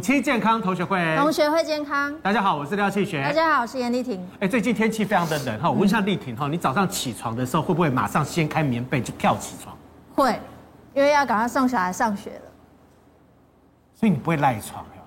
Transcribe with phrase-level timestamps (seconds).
[0.00, 2.14] 七健康同学会，同学会健康。
[2.22, 3.22] 大家好，我是廖庆学。
[3.22, 4.26] 大家好，我是严丽婷。
[4.40, 9.76] 哎，最近天气非常的冷哈，我问一下丽婷哈，你早上起床的时候会不会马上掀开棉被就跳起床？
[10.14, 10.40] 会，
[10.94, 12.42] 因为要赶快送小孩上学了。
[13.94, 15.02] 所以你不会赖床呀？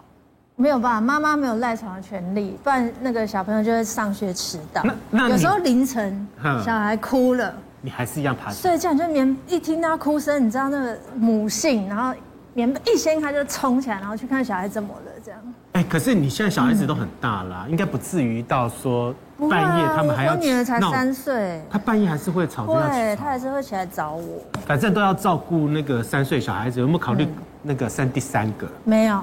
[0.55, 4.83] 没有办法，妈妈没有赖床的权利，不然那个小朋友就会上学迟到。
[4.83, 6.27] 那那有时候凌晨
[6.63, 8.51] 小孩哭了，你还是一样爬。
[8.51, 12.13] 睡觉你就棉一听到哭声，你知道那个母性，然后。
[12.55, 15.39] 棉被一掀开就冲起来，然后去看小孩怎么了，这样。
[15.71, 19.13] 哎，可是你现在小孩子都很大了，应该不至于到说
[19.49, 20.33] 半夜他们还要。
[20.33, 22.67] 我女儿才三岁，她半夜还是会吵。
[22.67, 24.39] 对，她还是会起来找我。
[24.67, 27.27] 反正都要照顾那个三岁小孩子，有没有考虑
[27.63, 28.67] 那个生第三个？
[28.83, 29.19] 没有。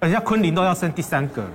[0.00, 1.50] 人家昆凌都要生第三个了。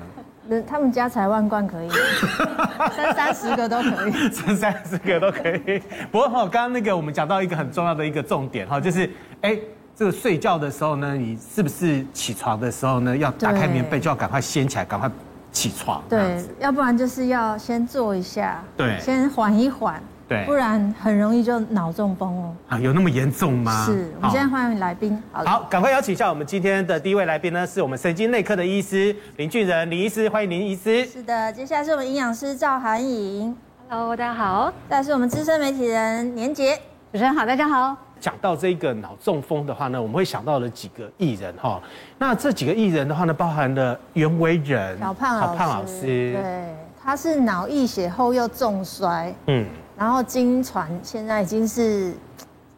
[0.48, 1.90] 人他们家财万贯可以，
[2.96, 5.82] 生三十个都可以，生三十个都可以。
[6.12, 9.10] 不过哈，刚刚那个我们讲到一个很重要的一个重点哈，就是
[9.42, 9.58] 哎。
[9.98, 15.10] 这个睡觉的时候呢，你是不是起床的时候呢，要打开棉被就要赶快掀起来，赶快
[15.52, 16.04] 起床？
[16.08, 22.56] 对，要不然就是要先坐一下，对，先缓一缓，对，不然很容易就脑中风哦。
[22.70, 23.86] 啊，有那么严重吗？
[23.88, 25.20] 是，我们现在欢迎来宾。
[25.32, 31.04] 好，好赶快邀请一下我们今天的第一位来宾呢，是我们神经内科的医师林俊仁林医师，欢迎林医师。
[31.08, 33.58] 是的，接下来是我们营养师赵涵颖
[33.90, 34.72] ，Hello，大家好。
[34.88, 36.76] 再来是我们资深媒体人年杰，
[37.12, 37.98] 主持人好，大家好。
[38.20, 41.82] 讲到这个脑中风的话呢，我们会想到了几个艺人哈。
[42.18, 46.02] 那这几个艺人的话呢，包含了袁惟仁、小胖老师，胖老师，
[46.34, 49.66] 对，他是脑溢血后又重摔，嗯，
[49.98, 52.14] 然后经传现在已经是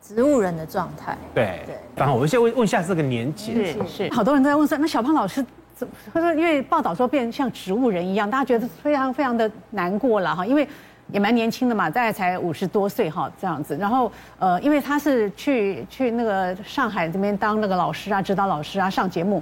[0.02, 1.18] 植物人的状态。
[1.34, 1.76] 对对。
[1.96, 5.46] 然后我先问问一下这个年纪，是是，好多人都在问说，那小胖老师
[5.76, 5.94] 怎么？
[6.14, 10.68] 他说因为报道说变像植物人一样，大家觉得非常非常的难过了哈，因为。
[11.12, 13.76] 也蛮年轻的嘛，大概才五十多岁哈，这样子。
[13.78, 19.42] 然后呃，因为他是去去那个上海这边当那个老师啊，指导老师啊，上节目，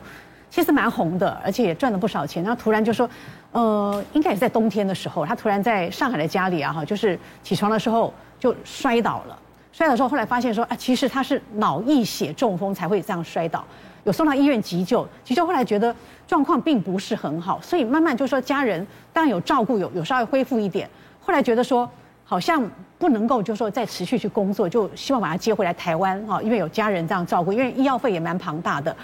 [0.49, 2.41] 其实蛮红的，而且也赚了不少钱。
[2.41, 3.09] 然后突然就说，
[3.51, 9.37] 呃，应该也是在冬天的时候，他突然在上海的家里啊哈，就是起床的时候就摔倒了。
[9.73, 13.63] 摔倒之后，后来发现说啊，其实他是脑溢血中风才会这样摔倒，
[14.05, 15.93] 有送到医院急救，急救后来觉得
[16.25, 20.89] 状况并不是很好，所以慢慢就说家人当然有照顾，有有稍微恢复一点。
[21.27, 21.89] 后来觉得说，
[22.23, 22.63] 好像
[22.97, 28.95] 不能够，就是说再持续去工作，就希望把他接回来台湾哈，因为有家人这样照顾，因为医药费也蛮庞大的。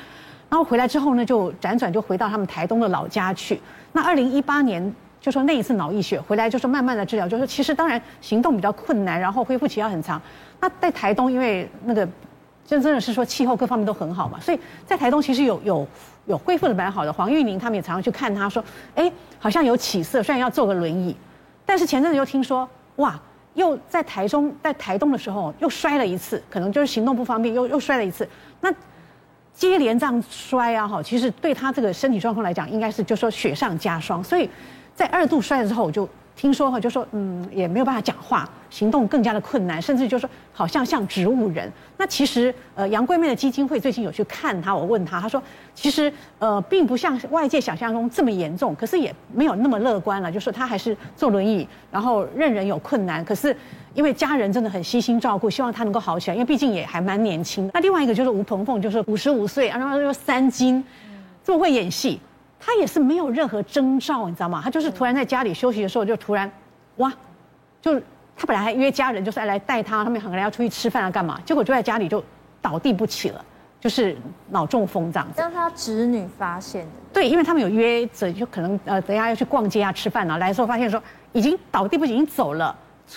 [0.50, 3.60] 然后回来之后呢，就辗转就回到他们台东的老家去。
[3.92, 10.22] 那二零一八年就说那一次脑溢血回来，就说慢慢的治疗，就是其实当然行动比较困难，然后恢复期要很长。
[10.62, 12.08] 那在台东，因为那个
[12.66, 15.86] 真真的是说气候各方面都很好嘛，所以在台东其实有有
[16.28, 17.12] 有恢复的蛮好的。
[17.12, 18.64] 黄玉宁他们也常常去看他说，
[18.96, 21.16] 哎，好像有起色，虽然要坐个轮椅。
[21.74, 23.20] 但是前阵子又听说，哇，
[23.56, 28.30] 又在台中，在台东的时候又摔了一次，可能就是行动不方便，又又摔了一次。
[28.62, 28.72] 那
[29.56, 34.24] 接连这样摔啊，哈，其实对他这个身体状况来讲，应该是就说雪上加霜。
[34.24, 34.48] 所以
[34.94, 36.08] 在二度摔了之后，我就。
[36.36, 41.72] 听说哈，就说嗯，也没有办法讲话，行动更加的困难，甚至就说好像像植物人。
[41.96, 45.42] 那其实呃，杨贵媚的基金会最近有去看他，我问他，他说
[45.76, 53.24] 其实呃，并不像外界想象中这么严重，可是也没有那么乐观了，就说他还是坐轮椅，然后任人有困难。
[53.24, 53.56] 可是
[53.94, 57.72] 因为家人真的很悉心照顾，希望他能够好起来，因为毕竟也还蛮年轻的。
[57.76, 60.84] 那另外一个就是吴鹏凤，就是五十五岁，然后又三金，
[61.44, 62.20] 这么会演戏。
[62.66, 64.62] 他也是没有任何征兆，你知道吗？
[64.63, 66.50] 他就是突然在家里休息的时候，就突然，
[66.96, 67.12] 哇，
[67.81, 68.00] 就
[68.38, 71.38] 他本来还约家人，就是来带他，他们可能要出去吃饭啊，干嘛？
[71.44, 72.24] 结果就在家里就
[72.62, 73.44] 倒地不起了，
[73.81, 74.16] 就是
[74.50, 75.41] 脑中风这样子。
[75.41, 76.91] 让他侄女发现的。
[77.12, 81.03] 对，因为他们有约着，就可能呃，等下要去逛街啊、吃饭啊，来的时候发现说
[81.34, 82.74] 已经倒地不起，已经走了，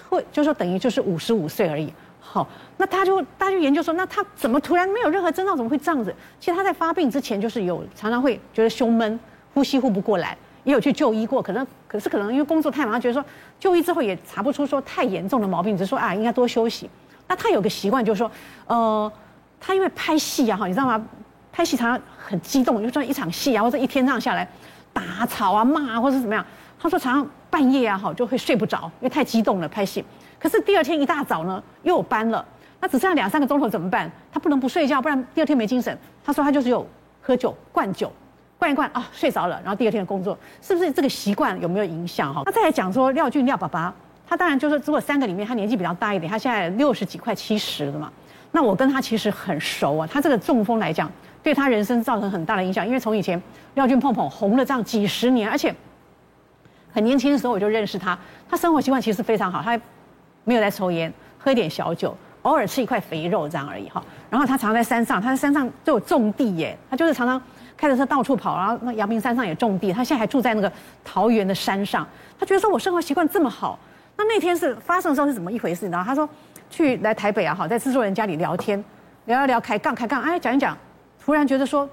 [0.09, 1.93] 会就说等于就是五十五岁而已。
[2.19, 2.47] 好，
[2.77, 6.13] 那他就大家就研究说，那他怎么突然没有任何征兆，怎么会这样子？
[6.41, 9.19] 其实他在发病之前就是有常常会觉得胸闷。
[9.57, 13.25] 呼吸呼不过来，也有去就医过，可能可是可能因为工作太忙，觉得说
[13.59, 16.91] 就医之后也查不出说太严重的毛病，只是说啊应该多休息。
[17.27, 18.31] 那他有个习惯就是说，
[18.67, 19.11] 呃，
[19.59, 21.03] 他因为拍戏啊哈，你知道吗？
[21.51, 24.47] 拍戏常常很激动，就说一场戏啊，或者一天这样下来
[24.93, 26.45] 打吵啊骂啊，或者怎么样。
[26.79, 30.05] 他说常常半夜啊哈就会睡不着，因为太激动了拍戏。
[30.39, 32.45] 可是第二天一大早呢又有班了，
[32.79, 34.13] 那只剩下两三个钟头怎么办？
[34.31, 35.99] 他不能不睡觉，不然第二天没精神。
[36.23, 36.87] 他说他就是有
[37.23, 38.13] 喝酒灌酒。
[38.59, 42.43] 灌一灌啊，睡着了，然后第二天的工作是不是这个习惯有没有影响哈？
[42.47, 43.93] 那再来讲说廖俊廖爸爸，
[44.27, 48.11] 他当然就是如果三个里面他年纪比较大一点，他现在六十几快七十了嘛。
[48.53, 51.11] 那我跟他其实很熟啊，他这个中风来讲，
[51.43, 53.41] 对他人生造成很大的影响，因为从以前
[53.75, 55.75] 廖俊碰碰红了这样几十年，而且
[56.91, 58.19] 很年轻的时候我就认识他，
[58.49, 59.79] 他生活习惯其实非常好，他
[60.45, 64.03] 没有在抽烟，喝一点小酒，偶尔吃一块肥肉这样而已哈。
[64.31, 67.41] 然后他常常在山上，他在山上就有种地耶，他就是常常。
[67.77, 70.73] 开着车到处跑，然后那阳明山上也种地，他现在还住在那个
[71.05, 72.07] 桃园的山上。
[72.39, 73.79] 他觉得说我生活习惯这么好，
[74.17, 75.89] 那那天是发生的时候是怎么一回事？
[75.89, 76.29] 然后他说
[76.71, 78.83] 去来台北啊，好在制作人家里聊天，
[79.27, 80.77] 聊一聊开杠开杠，哎讲一讲，
[81.23, 81.89] 突然觉得说，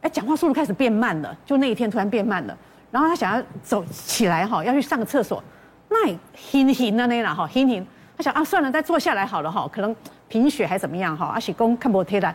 [0.00, 2.56] 哎讲话速度开始变慢了，就那一天突然变慢了。
[2.90, 5.42] 然后他想要走起来哈，要去上个厕所，
[5.90, 7.86] 那轻轻的那啦哈，轻轻。
[8.16, 9.94] 他想啊，算了，再坐下来好了哈，可能
[10.28, 11.26] 贫血还怎么样哈？
[11.26, 12.34] 阿喜公看不贴的，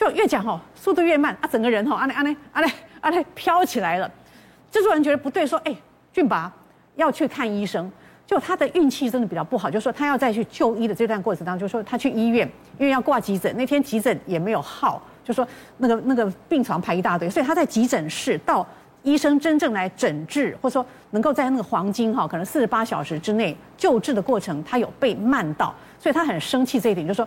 [0.00, 4.10] 就越讲哈，速度越慢啊，整个人哈，阿嘞阿嘞阿嘞阿嘞飘起来了。
[4.70, 5.76] 制作人觉得不对，说哎，
[6.10, 6.50] 俊拔
[6.96, 7.92] 要去看医生。
[8.26, 18.66] 就他的运气真的比较不好，就说他要再去就医的这段过程当中，就说他去医院，因为要挂急诊，那天急诊也没有号，就说那个那个病床排一大堆，所以他在急诊室到。
[19.02, 27.26] 医生真正来诊治，或者说能够在那个黄金哈，可能四十八小时之内救治的过程，他有被慢到，所以他很生气这一点，就说：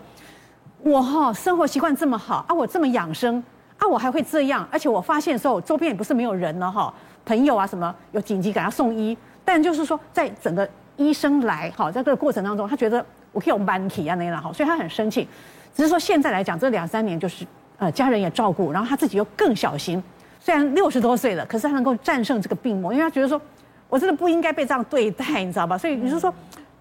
[0.83, 3.41] 我哈生活习惯这么好啊，我这么养生
[3.77, 6.94] 啊，我还会这样，而且我发现的时候，周边也不是没有人了哈，
[7.25, 15.27] 朋友啊什么有紧急给他送医，但就是说在整个医生来哈，在这个过程当中，他觉得我可以有慢体啊那样哈，所以他很生气。
[15.74, 17.45] 只是说现在来讲，这两三年就是
[17.77, 20.03] 呃家人也照顾，然后他自己又更小心。
[20.39, 23.41] 虽然六十多岁了，可是他能够战胜这个病魔，因为他觉得说，
[23.88, 25.77] 我真的不应该被这样对待，你知道吧？
[25.77, 26.31] 所以你就说，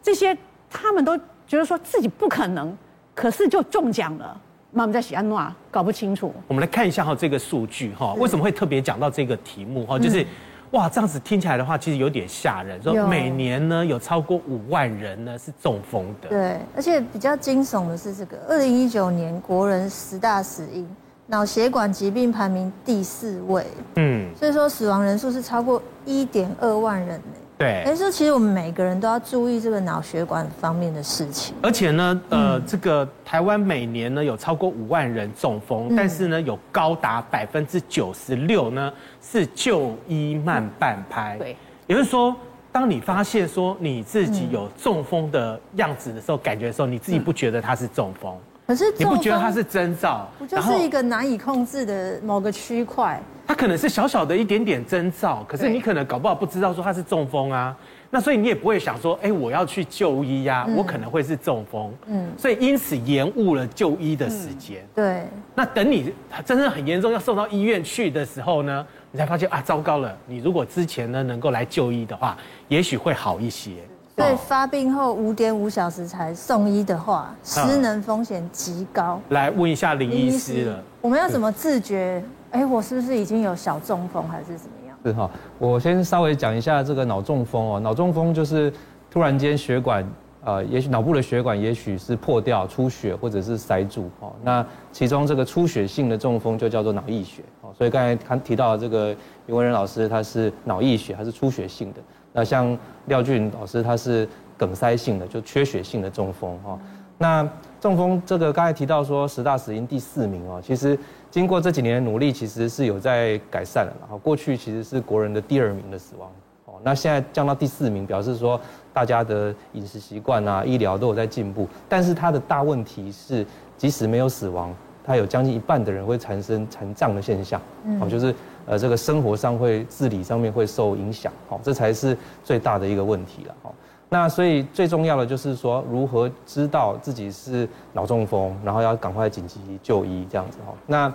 [0.02, 0.37] 这些
[0.69, 1.16] 他们都
[1.46, 2.76] 觉得说自己不可能，
[3.14, 4.41] 可是就中奖了。
[4.70, 6.32] 那我们在喜安诺搞不清楚。
[6.49, 9.99] 我们来看一下哈这个数据哈，为什么会特别讲到这个题目哈？
[9.99, 10.26] 就是
[10.70, 12.82] 哇，这样子听起来的话，其实有点吓人。
[12.82, 16.29] 说每年呢有超过五万人呢是中风的。
[16.31, 20.88] 对，而且比较惊悚的是这个，二零一九年国人十大死因。
[21.26, 23.65] 脑血管疾病排名第四位，
[23.97, 27.42] 嗯，所以说死亡人数是超过一点二万人呢。
[27.62, 31.55] 对，所以说其实我们每个人都要注意这个脑血管方面的事情。
[31.62, 41.37] 而且呢，呃，这个台湾每年呢有超过五万人中风，但是呢有高达百分之九十六呢是就医慢半拍。
[41.38, 41.56] 对，
[41.87, 42.35] 也就是说，
[42.73, 48.37] 当你发现说你自己有中风的样子的时候，感觉的时候，你自己不觉得它是中风。
[48.72, 50.26] 可是你不觉得它是征兆？
[50.38, 53.20] 不就是一个难以控制的某个区块？
[53.46, 57.76] 它可能是小小的一点点征兆，可是你可能搞不好不知道说它是中风啊。
[58.08, 61.92] 那所以你也不会想说，哎，我要去就医呀，我可能会是中风。
[62.06, 64.82] 嗯，所以因此延误了就医的时间。
[64.94, 65.26] 对。
[65.54, 66.10] 那等你
[66.42, 70.16] 真正很严重要送到医院去的时候呢，你才发现啊，糟糕了！
[70.26, 72.38] 你如果之前呢能够来就医的话，
[72.69, 73.72] 也许会好一些。
[74.14, 79.19] 所以发病后五点五小时才送医的话，失能风险极高。
[79.31, 82.23] 来问一下林医师了，我们要怎么自觉？
[82.50, 84.97] 哎，我是不是已经有小中风，还是怎么样？
[85.03, 87.81] 是哈，我先稍微讲一下这个脑中风哦。
[87.81, 88.70] 脑中风就是
[89.11, 90.06] 突然间血管，
[90.44, 94.31] 呃，也许脑部的血管也许是破掉、出血，或者是塞住哦。
[94.43, 97.73] 那其中这个出血性的中风就叫做脑溢血哦。
[97.79, 99.17] 所以刚才他提到的这个
[99.47, 102.00] 袁文仁老师，他是脑溢血还是出血性的？
[102.32, 102.76] 那像
[103.06, 106.79] 廖俊老师，他是梗塞性的，就缺血性的中风哈。
[107.19, 107.49] 那
[107.81, 110.99] 中风这个刚才提到说十大死因第四名哦，其实
[111.31, 113.93] 经过这几年的努力，其实是有在改善了。
[114.00, 116.31] 然后过去其实是国人的第二名的死亡
[116.64, 118.61] 哦，那现在降到第四名，表示说
[118.93, 121.69] 大家的饮食习惯啊、医疗都有在进步。
[121.89, 123.46] 但是它的大问题是，
[123.77, 124.74] 即使没有死亡，
[125.05, 127.60] 它有将近一半的人会产生残障的现象，
[128.01, 128.34] 哦，就是。
[128.66, 133.74] 呃，这个生活上会自理上面会受影响，好，这才是最大的一个问题了，好。
[134.08, 140.74] 那所以最重要的就是说，如何知道自己是脑中风，然后要赶快紧急就医这样子，哈。
[140.86, 141.12] 那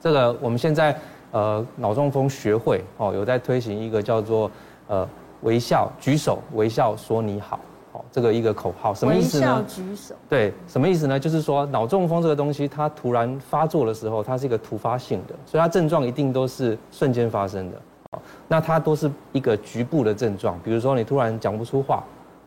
[0.00, 0.98] 这个我们现在
[1.32, 4.50] 呃脑中风学会哦有在推行一个叫做
[4.88, 5.06] 呃
[5.42, 7.60] 微笑举手微笑说你好。
[8.12, 9.56] 这个一个口号什么意思呢？
[9.56, 10.14] 微笑举手。
[10.28, 11.18] 对，什么意思呢？
[11.18, 17.80] 就是说脑中风这个东西，它突然发作的时候，它是一个突发性的，所以它症状一定都是瞬间发生的。
[18.48, 22.02] 那它都是一个局部的症状，比如说你突然讲不出话，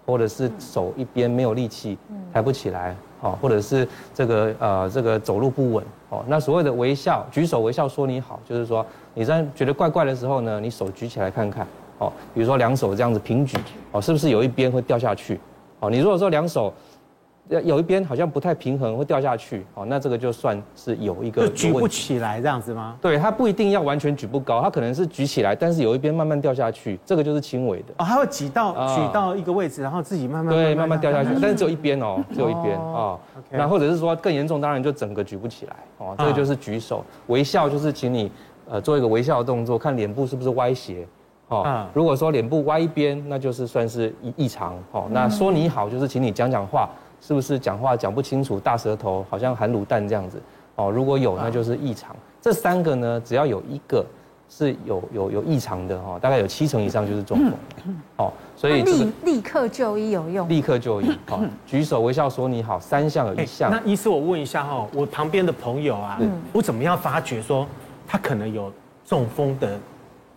[0.05, 1.97] 或者是手一边没有力气，
[2.33, 11.65] 抬不起来，好，或者是这个呃这个走路不稳，哦，那所谓的微笑举手微笑说你好，就是说你在觉得怪怪的时候呢，你手举起来看看，
[12.03, 13.57] 哦，比如说两手这样子平举，
[13.91, 15.39] 哦，是不是有一边会掉下去？
[15.79, 16.74] 哦，你如果说两手，
[17.50, 22.95] 有一边好像不太平衡，会掉下去，哦，那这个就算是有一个举不起来这样子吗？
[23.01, 27.93] 对，它不一定要完全举不高，它可能是举起来，但是有一边慢慢掉下去，这个就是轻微的。
[27.98, 33.19] 哦，它会挤到举到一个位置，然后自己慢慢对慢慢掉下去，但是只有一边哦，只有一边哦。
[33.51, 38.31] 那或者是说更严重，当然就整个举不起来，哦，这个就是举手微笑，就是请你
[38.69, 41.05] 呃做一个微笑的动作，看脸部是不是歪斜。
[41.62, 44.75] 哦，如果说脸部歪一边，那就是算是异异常。
[44.91, 46.89] 哦，那说你好就是请你讲讲话，
[47.22, 50.41] 是不是讲话讲不清楚，大舌头，好像含卤蛋这样子。
[50.75, 52.15] 哦，如果有那就是异常。
[52.41, 54.05] 这三个呢，只要有一个
[54.50, 57.53] 是有有有异常的哈，大概有七成以上就是中风。
[58.17, 60.50] 哦，所以立立刻就医有用。
[60.50, 63.72] 立刻就医，好，举手微笑说你好，三项有一项。
[63.72, 66.19] 那医师我问一下哈，我旁边的朋友啊，
[66.51, 67.65] 我怎么样发觉说
[68.07, 68.72] 他可能有
[69.05, 69.79] 中风的？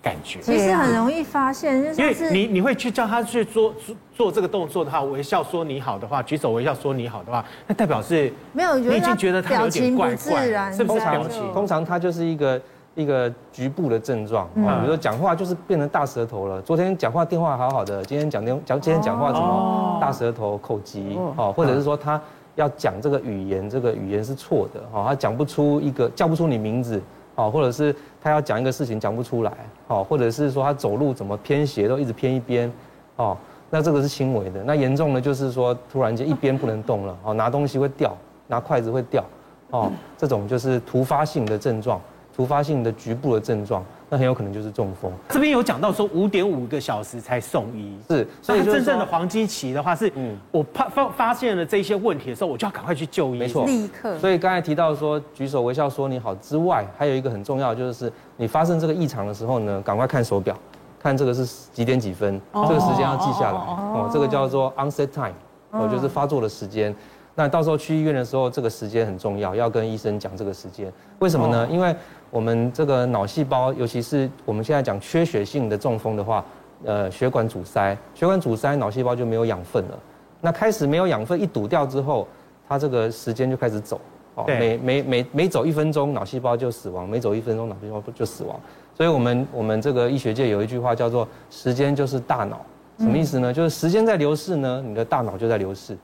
[0.07, 11.01] 感觉其实很容易发现，就是因为你你会去叫他去做做做这个动作的话，微笑说你好的话，举手微笑说你好的话，那代表是没有，你已经觉得他有点怪怪，是不是？
[11.01, 12.61] 通常通常他就是一个
[12.95, 16.63] 一个局部的症状，比如说讲话就是变成大舌头了。
[16.63, 22.21] 昨天讲话电话好好的，今天讲电讲今天讲话怎么大舌头口疾哦，或者是说他
[22.55, 27.03] 要讲这个语言，这个语言是错的哦，他讲不出一个叫不出你名字。
[27.37, 29.53] 哦，或者是他要讲一个事情讲不出来，
[29.87, 32.71] 哦，或者是说他走路怎么偏斜都一直偏一边，
[33.17, 33.37] 哦，
[33.71, 34.65] 那这个是轻微的。
[34.65, 38.17] 那严重的就是说突然间一边不能动了，哦，拿东西会掉，
[38.49, 39.25] 拿筷子会掉，
[39.71, 42.01] 哦，这种就是突发性的症状，
[42.37, 43.83] 突发性的局部的症状。
[44.09, 45.11] 那很有可能就是中风。
[45.31, 54.17] 这边有讲到说五点五个小时才送医，是，所以真正的黄金期的话是，嗯，我发发发现了这些问题的时候，我就要赶快去就医，没错，立刻。
[54.21, 60.57] 所以刚才提到说举手微笑说你好之外，还有一个很重要就是你发生这个异常的时候呢，赶快看手表，
[61.03, 65.35] 看这个是几点几分，这个时间要记下来，哦，这个叫做 onset time，
[65.73, 66.95] 哦，就是发作的时间。
[67.39, 70.91] 那到时候去医院的时候，这个时间很重要，要跟医生讲这个时间。
[71.19, 71.69] 为什么呢？
[71.71, 71.95] 因为
[72.31, 76.45] 我们这个脑细胞，尤其是我们现在讲缺血性的中风的话，
[76.85, 79.99] 呃，血管阻塞，血管阻塞，脑细胞就没有养分了。
[80.41, 82.27] 那开始没有养分，一堵掉之后，
[82.69, 84.01] 它这个时间就开始走。
[84.35, 88.61] 哦，每每每每走一分钟，脑细胞就死亡；每走一分钟，脑细胞就死亡。
[88.95, 92.61] 所以我们我们这个医学界有一句话叫做“时间就是大脑”，
[93.01, 93.51] 什么意思呢？
[93.51, 95.97] 就是时间在流逝呢，你的大脑就在流逝。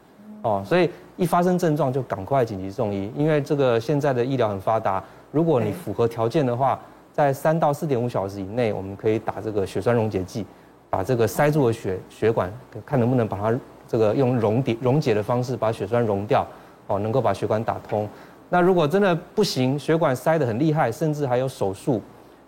[0.43, 6.79] 哦，所以一发生症状就赶快紧急送医，因为这个现在的医疗很发达，如果你符合条件的话，
[7.12, 10.47] 在三到四点五小时以内，我们可以打这个血栓溶解剂，
[10.89, 12.53] 把这个塞住的血血管，
[12.87, 13.59] 看能不能把它
[13.89, 16.47] 这个用溶解溶解的方式把血栓溶掉，
[16.87, 18.07] 哦，能够把血管打通。
[18.51, 22.01] 那如果真的不行，血管塞得很厉害，甚至还有手术，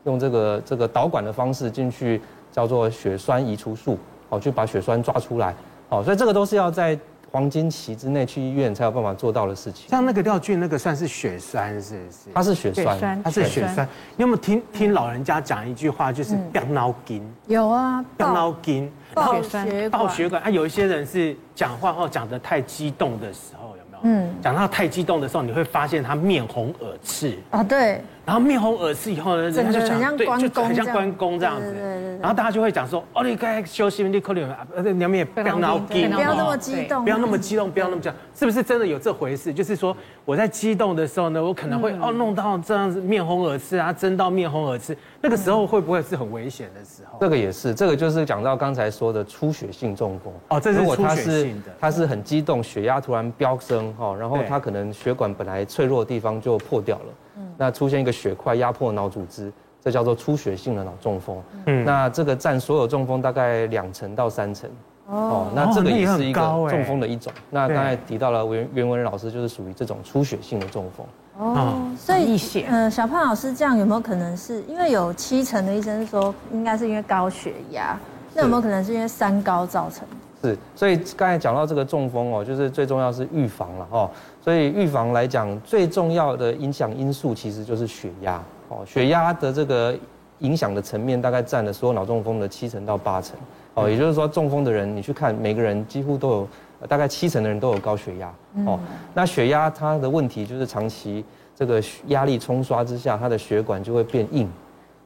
[0.04, 2.20] 用这个这个导管的方式进去，
[2.52, 3.98] 叫做血栓移除术，
[4.28, 5.54] 哦，去把血栓抓出来，
[5.88, 6.98] 哦，所以这个都是要在。
[7.34, 9.88] 黄金期之内去医院才有办法做到的事情。
[9.90, 12.18] 像那个廖俊，那个算是血栓，是不是？
[12.32, 13.84] 它是血栓，它是血栓。
[14.16, 17.28] 你有没有听听老人家讲一句话，就是“要脑筋”？
[17.48, 20.40] 有啊，要脑筋，爆血管，爆血管。
[20.42, 23.98] 啊，有一些人是讲话哦，讲得太激动的时候，有没有？
[24.04, 28.00] 嗯，讲到太激动的时候，你会发现他面红耳赤啊，对。
[28.26, 31.74] 然后面红耳赤以后呢，人家就讲，对，就很像关公这样子。
[32.20, 39.52] 然后大家就会讲说，哦，你该休息，你可能呃，你们也不要脑筋，不要那么激动，不要那么激动，不要那么讲，是不是真的有这回事？
[39.52, 47.18] 就是说我在激动的时候呢，我可能会哦弄到这样子面红耳赤啊，争到面红耳赤，那个时候会不会是很危险的时候？
[47.20, 50.32] 这个也是，这个就是讲到刚才说的出血性中风。
[50.48, 57.04] 哦，这是出血性的，他是很激动，血压突然飙升哈，然后他可能血管本来脆弱的地方就破掉了。
[57.56, 61.36] 那出现一个血块压迫脑组织，这叫做出血性的脑中风。
[61.66, 64.70] 嗯，那这个占所有中风大概两成到三成。
[65.06, 67.30] 哦，那这个也是一个中风的一种。
[67.50, 71.06] 那刚才提到了袁袁文仁老师，就是属于这种出血性的中风。
[71.36, 77.98] 哦，所以呃，小胖老师这样有没有可能是因为有七成的医生说应该是因为高血压，
[78.32, 80.06] 那有没有可能是因为三高造成？
[80.44, 84.10] 是，所以刚才讲到这个中风哦，就是最重要是预防了哦。
[84.42, 88.84] 所以预防来讲，最重要的影响因素其实就是血压哦。
[88.84, 89.96] 血压的这个
[90.40, 93.34] 影响的层面大概占了所有脑中风的七成到八成
[93.72, 93.88] 哦。
[93.88, 96.48] 也就是说，中风的人你去看，每个人几乎都有
[96.86, 98.30] 大概七成的人都有高血压
[98.66, 98.78] 哦。
[99.14, 101.24] 那血压它的问题就是长期
[101.56, 104.46] 这个压力冲刷之下，它的血管就会变硬。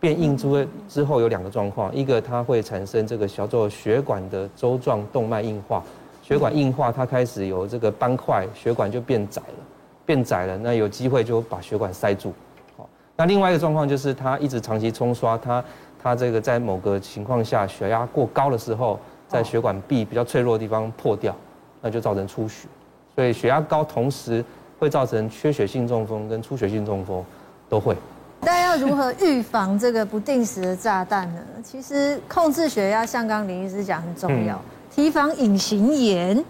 [0.01, 5.83] 变硬之后之后有两个状况，一个它会产生这个叫做血管的周状动脉硬化，
[6.23, 9.65] 血管硬化它开始有这个斑块，血管就变窄了，
[10.07, 12.33] 变窄了，那有机会就把血管塞住。
[12.77, 15.65] 好，那另外一个状况就是它一直长期冲刷，它
[16.01, 21.35] 它这个在某个情况下血压过高的时候，在血管壁比较脆弱的地方破掉，
[21.83, 22.69] 那就造成出血。
[23.17, 24.45] 所以血压高同时
[24.79, 27.25] 会造成缺血性中风跟出血性中风
[27.69, 27.97] 都会。
[28.41, 31.41] 大家要如何预防这个不定时的炸弹呢？
[31.63, 34.61] 其实控制血压，像刚林医师讲很重要。
[34.91, 36.45] 提防隐形盐，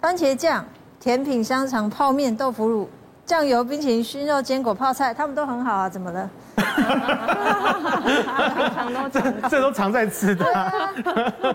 [0.00, 0.64] 番茄酱、
[1.00, 2.88] 甜品、香肠、泡面、豆腐乳、
[3.28, 5.86] 酱油、冰淇淋、熏肉、坚果、泡菜，他们都很好啊。
[5.86, 6.30] 怎么了？
[8.74, 10.46] 常都 常这都常在吃的。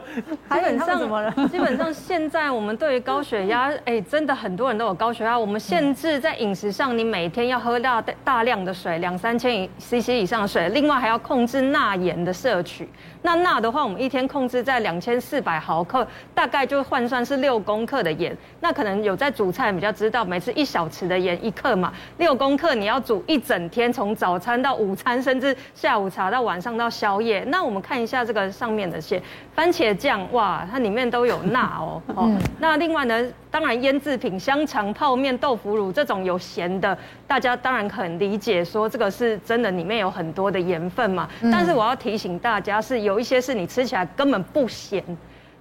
[0.51, 5.37] 基本上， 基本上现在我们对于高血压，哎，真的很多人都有高血压。
[5.37, 12.87] 我们限制在饮食上，你每天要喝大大量的水，两三千 CC 以上的水，另外还要控制钠盐的摄取。
[13.23, 18.37] 那钠的话，我们一天控制在两千四百毫克，大概就换算是六公克的盐。
[18.59, 27.43] 那可能有在煮菜比较知道，每次一小匙的盐一克嘛，六公克你要煮一整天，从早餐到午餐，甚至下午茶到晚上到宵夜。
[27.47, 29.23] 那我们看一下这个上面的些
[29.55, 32.29] 番茄酱，哇，它里面都有钠哦 哦。
[32.59, 41.29] 那另外呢，当然腌制品、香肠、泡面、豆腐乳这种有咸的，大家当然很理解，说这个是真的里面有很多的盐分嘛。
[41.43, 43.13] 但是我要提醒大家是有。
[43.13, 45.03] 有一些是你吃起来根本不咸，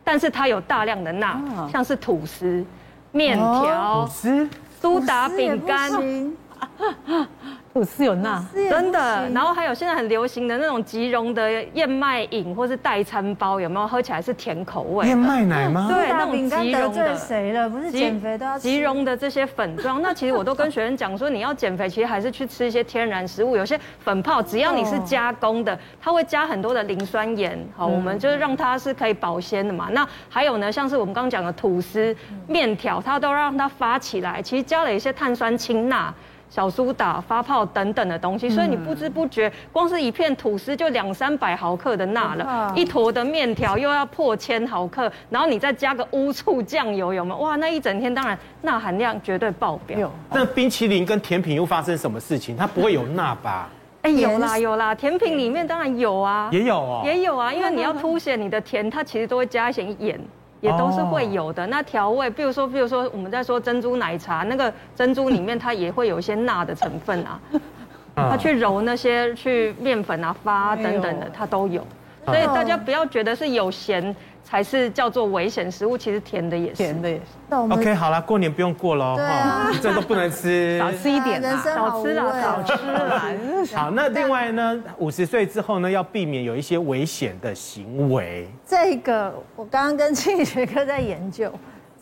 [0.03, 1.39] 但是它有大量的钠，
[1.71, 2.65] 像是吐司、
[3.11, 4.09] 面条、
[4.83, 5.93] 苏打饼干。
[7.73, 9.29] 吐司有钠，真的。
[9.31, 13.89] 然后还有现在很流行的那种即溶的燕麦饮或是代餐包，有没有？
[13.89, 15.07] 喝起来是甜口味。
[15.07, 15.89] 燕麦奶吗？
[15.91, 17.17] 对，那种即溶的。
[17.17, 17.69] 谁了？
[17.69, 20.03] 不是减肥都要即溶的这些粉状。
[20.03, 23.57] 那其实我都跟学生讲说，你要减肥，其实还是去吃一些天然食物。
[23.57, 27.59] 有些粉泡，只要你是加工的，它会加很多的磷酸盐。
[27.75, 29.89] 好，我们就是让它是可以保鲜的嘛。
[29.93, 32.15] 那还有呢，像是我们刚刚讲的吐司、
[32.47, 36.13] 面条，它都让它发起来，其实加了一些碳酸氢钠。
[36.53, 47.39] 小苏打、发泡等等的东西，所以你不知不觉，光是一片吐司就两三百毫克的钠了，一坨的面条又要破千毫克，然后你再加个乌醋酱油，有没有？
[47.39, 50.13] 哇，那一整天当然钠含量绝对爆表。
[50.31, 52.55] 那冰淇淋跟甜品又发生什么事情？
[52.55, 53.71] 它不会有钠吧？
[54.03, 60.21] 哎，有啦有啦，甜品里面当然有啊，也有哦，也有啊，因为你要 凸显你的甜，它其实都会加一些盐。
[60.63, 61.67] 也都是会有的。
[61.67, 67.39] 那调味，比如说，比如说，我们在说珍珠奶茶，那个珍珠里面它也会有一些钠的成分啊。
[68.15, 71.87] 它去揉那些去面粉啊、发等等的，它都有。
[72.25, 74.15] 所以大家不要觉得是有咸
[74.45, 76.77] 才是叫做危险食物，其实甜的也是。
[76.77, 77.57] 甜的也是。
[77.57, 83.25] OK，好了，过年不用过了哦，这都不能吃， 少吃一点啦，少吃啦，少吃啦。
[83.75, 88.49] 好，那另外呢，五十岁之后呢，要避免有一些危险的行为。
[88.67, 91.53] 这个我刚刚跟庆学哥在研究。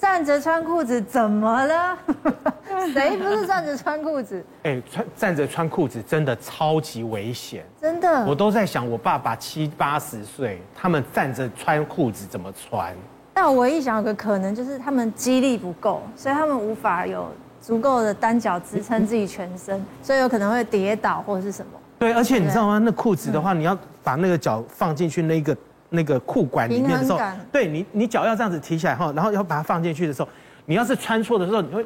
[0.01, 1.99] 站着穿裤子怎么了？
[2.95, 4.43] 谁不是站着穿裤子？
[4.63, 8.25] 哎，穿站着穿裤子真的超级危险，真的。
[8.25, 12.95] 我都在想，我爸爸七八十岁，他们站着穿裤子怎么穿？
[13.35, 17.29] 但我唯一想有个可能，就是他们肌力不够，所以他们无法有
[17.61, 21.73] 足够的单脚支撑自己全身， 所以有可能会跌倒或者是什么。
[21.99, 22.79] 对，而且你知道吗？
[22.79, 25.55] 那裤子的话，你要把那个脚放进去那个。
[25.91, 27.21] 那个裤管里面的时候，
[27.53, 30.29] 对你，你脚要这样子提起来哈，然后要把它放进去的时候，
[30.65, 31.85] 你要是穿错的时候，你会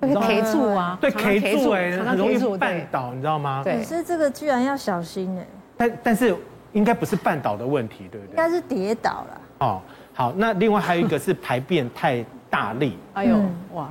[0.00, 3.62] 会 K 住啊，对，K 住哎，很容易绊倒，你知道吗？
[3.64, 5.46] 对，可是这个居然要小心哎。
[5.76, 6.34] 但但是
[6.72, 8.30] 应该不是绊倒的问题，对不对？
[8.30, 9.40] 应该是跌倒了。
[9.60, 9.80] 哦，
[10.12, 13.36] 好，那另外还有一个是排便太大力，哎呦
[13.74, 13.88] 哇，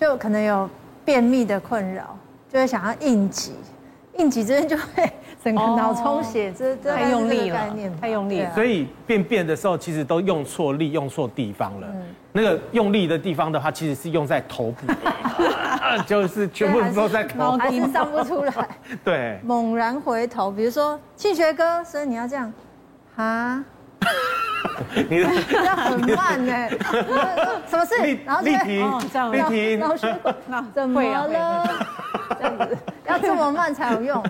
[0.00, 0.68] 就可能有
[1.04, 2.16] 便秘的困扰，
[2.50, 3.52] 就会想要应急，
[4.16, 5.12] 应急这边就会。
[5.42, 8.54] 整个脑充血，这这太用力了，太用力了。
[8.54, 11.86] 所以便便的时候，其实都用错力，用错地方了。
[12.32, 14.86] 那个用力的地方的话，其实是用在头部，
[16.06, 18.68] 就是全部都在头部，还是上不出来。
[19.04, 22.50] 对，猛然回头，比如说庆学哥，所以你要这样，
[23.16, 23.62] 哈，
[25.08, 26.68] 你的很慢呢，
[27.68, 28.18] 什么事？
[28.24, 28.84] 然后立体，
[29.32, 30.14] 立体，老师，
[30.74, 31.64] 怎么了？
[32.38, 34.24] 这样子要这么慢才有用，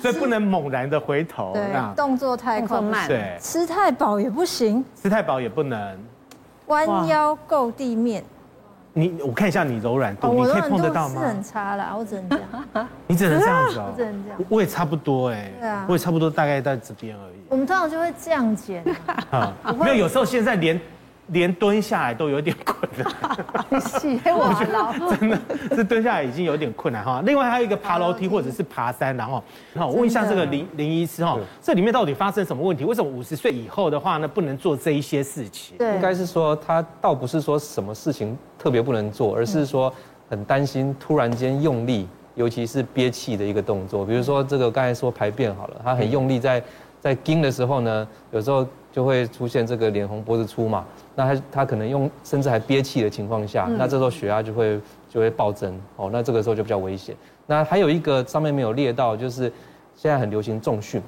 [0.00, 1.62] 所以不能猛然的回头，对，
[1.94, 2.80] 动作太快。
[2.80, 5.98] 慢，对，吃太饱也不行，吃太饱也不能，
[6.66, 8.24] 弯腰够地面，
[8.96, 11.20] 你我看一下你柔软度，你可以碰得到吗？
[11.20, 18.84] 是很差啦，我只能这样， 你只能这样子哦， 我只能这样，我也差不多哎，对啊，我也差不多大概在这边而已，我们通常就会这样剪
[19.30, 20.80] 啊， 没有，有时候现在连。
[21.28, 25.38] 连蹲下来都有点困难，洗我了，真的
[25.74, 27.22] 是蹲下来已经有点困难哈。
[27.24, 29.42] 另外还有一个爬楼梯或者是爬山，然后，
[29.74, 32.84] 好，我问一下这个林林医师哈，这里面到底发生什么问题？
[32.84, 35.78] 为什么五十岁以后的话呢，不能做这一些事情？
[35.78, 39.90] 对，应该是说他倒不是说什么事情特别不能做，而是说
[40.28, 44.04] 很担心突然间用力，尤其是憋气的一个动作。
[44.04, 46.62] 比如说这个刚才说排便好了，他很用力在
[47.00, 50.84] 在盯的时候呢，有时候就会出现这个脸红脖子粗嘛。
[51.16, 54.80] 那他他可能用甚至还憋气的情况下，那这时候血压就会
[55.10, 57.16] 就会暴增哦，那这个时候就比较危险。
[57.44, 59.52] 那还有一个上面没有列到，就是
[59.96, 61.02] 现在很流行重训，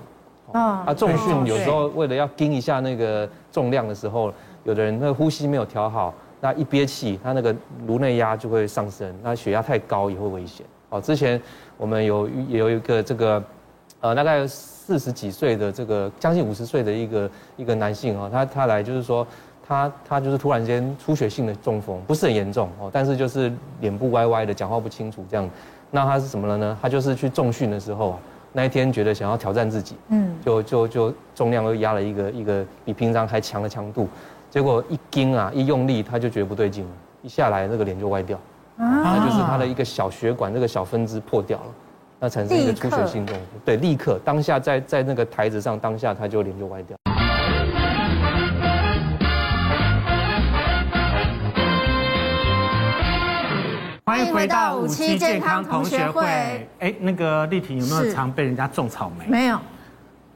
[0.51, 4.33] 啊，重训有时候为了要盯一下那个重量的时候，
[4.65, 7.55] 有的人那个呼吸没有调好，那一憋气，他那个
[7.87, 10.67] 颅内压就会上升，那血压太高也会危险。
[10.91, 11.41] 哦，之前
[11.77, 13.43] 我们有也有一个这个
[14.01, 14.45] 呃，大概
[14.87, 19.27] 四十几岁的这个将近五十岁的一个一个男性啊，他他来就是说，
[19.67, 25.51] 他他就是突然间出血性的中风，不是很严重哦，但是就是脸部歪歪的，讲话不清楚这样。
[25.91, 26.79] 那他是什么了呢？
[26.81, 28.19] 他就是去重训的时候啊，
[28.53, 34.09] 那一天觉得想要挑战自己，嗯，就就就重量又压了一个一个比平常还强的强度，
[34.53, 36.91] 结果一惊啊，一用力他就觉得不对劲了，
[37.23, 38.39] 一下来那个脸就歪掉，
[38.77, 41.67] 啊，那就是他的一个小血管那个小分支破掉了。
[42.19, 46.97] 那产生一个出血性中风，对，立刻当下在在那个台子上，当下他就脸就歪掉。
[54.07, 56.25] 欢迎回到五期健康同学会。
[56.79, 59.27] 哎，那个丽婷有没有常被人家种草莓？
[59.27, 59.59] 没有，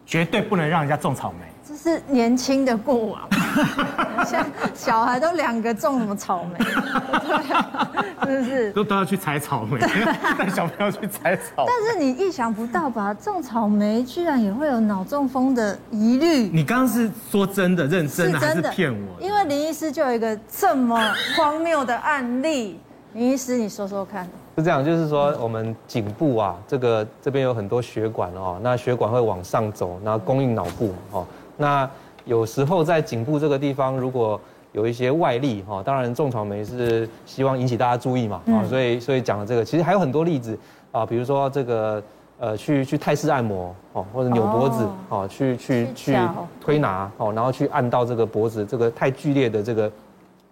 [0.04, 1.46] 绝对不能让人家种草莓。
[1.66, 3.26] 这是年轻的过往，
[4.26, 6.58] 现在小孩都两个种什么草莓？
[8.40, 8.72] 对，是不是？
[8.72, 9.78] 都都要去采草莓，
[10.38, 11.68] 带小朋友去采草莓。
[11.68, 13.12] 但是你意想不到吧？
[13.14, 16.48] 种草莓居然也会有脑中风的疑虑。
[16.52, 19.22] 你刚刚是说真的、认真的，还是骗我？
[19.22, 20.98] 因为林医师就有一个这么
[21.36, 22.78] 荒谬的案例。
[23.12, 24.24] 林医师，你说说看。
[24.56, 31.26] 是这样，就是说我们颈部啊，这个这边有很多血管哦，那血管会往上走，然后供应脑部哦。
[31.56, 31.88] 那
[32.24, 34.40] 有时候在颈部这个地方，如果
[34.72, 40.58] 有一些外力哈，当然种草莓是希望引起大家注意嘛啊，所以所以讲了这个，其实还有很多例子
[40.92, 42.02] 啊，比如说这个
[42.38, 46.16] 呃去去泰式按摩哦，或者扭脖子哦，去去去
[46.60, 49.90] 推拿哦，然后去按到这个脖子这个太剧烈的这个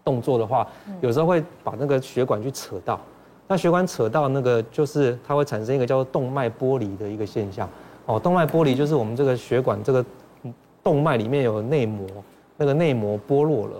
[0.04, 0.66] 动作的话，
[1.00, 2.98] 有时候会把那个血管去扯到，
[3.46, 7.68] 那血管扯到那个就是它会产生一个叫做动脉剥离的一个现象
[8.06, 10.04] 哦，动脉剥离就是我们这个血管这个。
[10.80, 12.06] 动脉里面有内膜，
[12.56, 13.74] 那个内膜剥落了，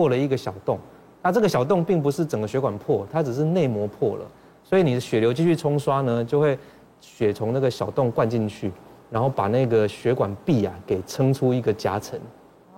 [0.00, 0.78] 破了一个小洞。
[1.20, 4.24] 那这个小洞并不是整个血管破，它只是内膜破了。
[4.64, 6.58] 所以你的血流继续冲刷呢，就会
[7.02, 8.72] 血从那个小洞灌进去，
[9.10, 12.18] 然后把那个血管壁啊给撑出一个夹层。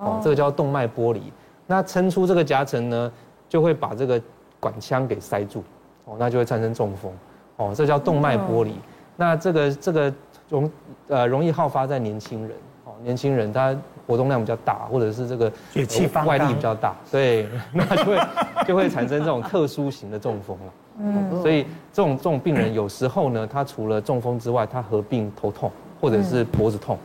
[0.01, 1.33] 哦，这个叫动脉剥离。
[1.69, 3.13] 那撑出这个夹层呢，
[3.49, 4.21] 就会把这个
[4.59, 5.63] 管腔给塞住。
[6.05, 7.13] 哦，那就会产生中风。
[7.59, 8.75] 哦，这叫动脉剥离。
[9.17, 10.13] 那这个这个
[10.49, 10.69] 容
[11.07, 12.57] 呃容易好发在年轻人。
[12.85, 18.19] 哦年轻人他活动量比较大，或者是这个血气方，外力比较大，对， 那就会
[18.67, 20.73] 就会产生这种特殊型的中风了。
[20.99, 26.99] 嗯，所以这种这种病人有时候呢，他除了中风之外，他合并头痛或者是脖子痛，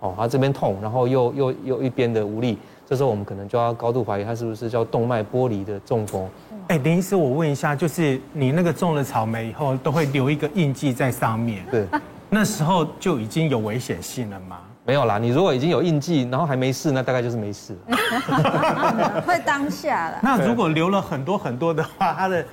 [0.00, 6.28] 哦，他这边痛，然后又又又一边的无力，这时候我们可能就要高度怀疑他是不是叫动脉剥离的中风。
[6.68, 11.84] 哎，林医师，我问一下，就是你那个种了草莓以后，都会留一个印记在上面，对，
[12.30, 14.60] 那时候就已经有危险性了吗？
[14.84, 17.96] 没有啦，你如果已经有印记，然后还没事，那大概就是没事了。
[19.26, 20.18] 会当下了。
[20.22, 22.44] 那如果留了很多很多的话，它的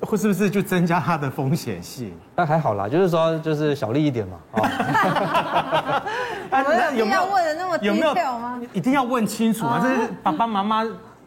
[0.00, 2.14] 会是不是就增加它的风险性？
[2.34, 4.38] 那还好啦，就是说就是小力一点嘛。
[6.96, 8.58] 有没有问的那么低调吗？
[8.72, 9.78] 一定要问清楚啊！
[9.82, 10.82] 这是爸爸妈妈。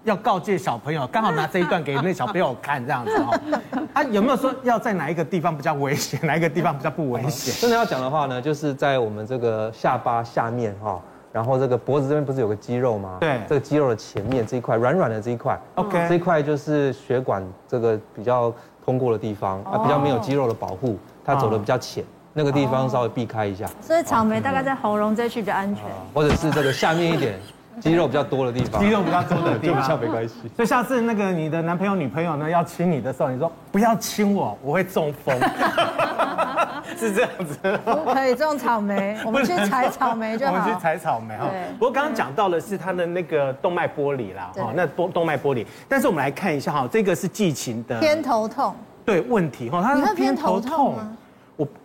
[0.10, 3.40] 要告诫小朋友，刚好拿这一段给那小朋友看，这样子哈。
[3.94, 7.54] 啊，有没有说要在哪一个地方比较危险， 哪一个地方比较不危险？
[7.62, 11.00] 真的要讲的话呢，就是在我们这个下巴下面哈，
[11.32, 13.18] 然后这个脖子这边不是有个肌肉吗？
[13.20, 18.52] 对，这个肌肉的前面这一块软软的这一块，OK，这一块就是血管这个比较
[18.84, 23.68] 通过的地方啊，比较没有肌肉的保护，它走的比较浅，那个地方稍微避开一下。
[23.82, 27.40] 所以草莓大概在喉咙这区比较安全，或者是这个下面一点。
[27.80, 30.36] 肌肉比较多的地方，肌肉比较多的地方， 就比较没关系。
[30.56, 35.40] 所以下次那个你的男朋友女朋友呢要亲你的时候，你说不要亲我，我会中风，
[36.98, 37.80] 是这样子。
[37.86, 40.54] 不可以种草莓，我们去采草莓就好。
[40.54, 41.46] 我们去采草莓哈。
[41.78, 45.66] 不过刚刚讲到的是他的那个动脉剥离啦，哈，那动动脉剥离。
[45.88, 50.96] 但是我们来看一下哈，这个是季情的偏头痛，对问题哈，他是偏头痛。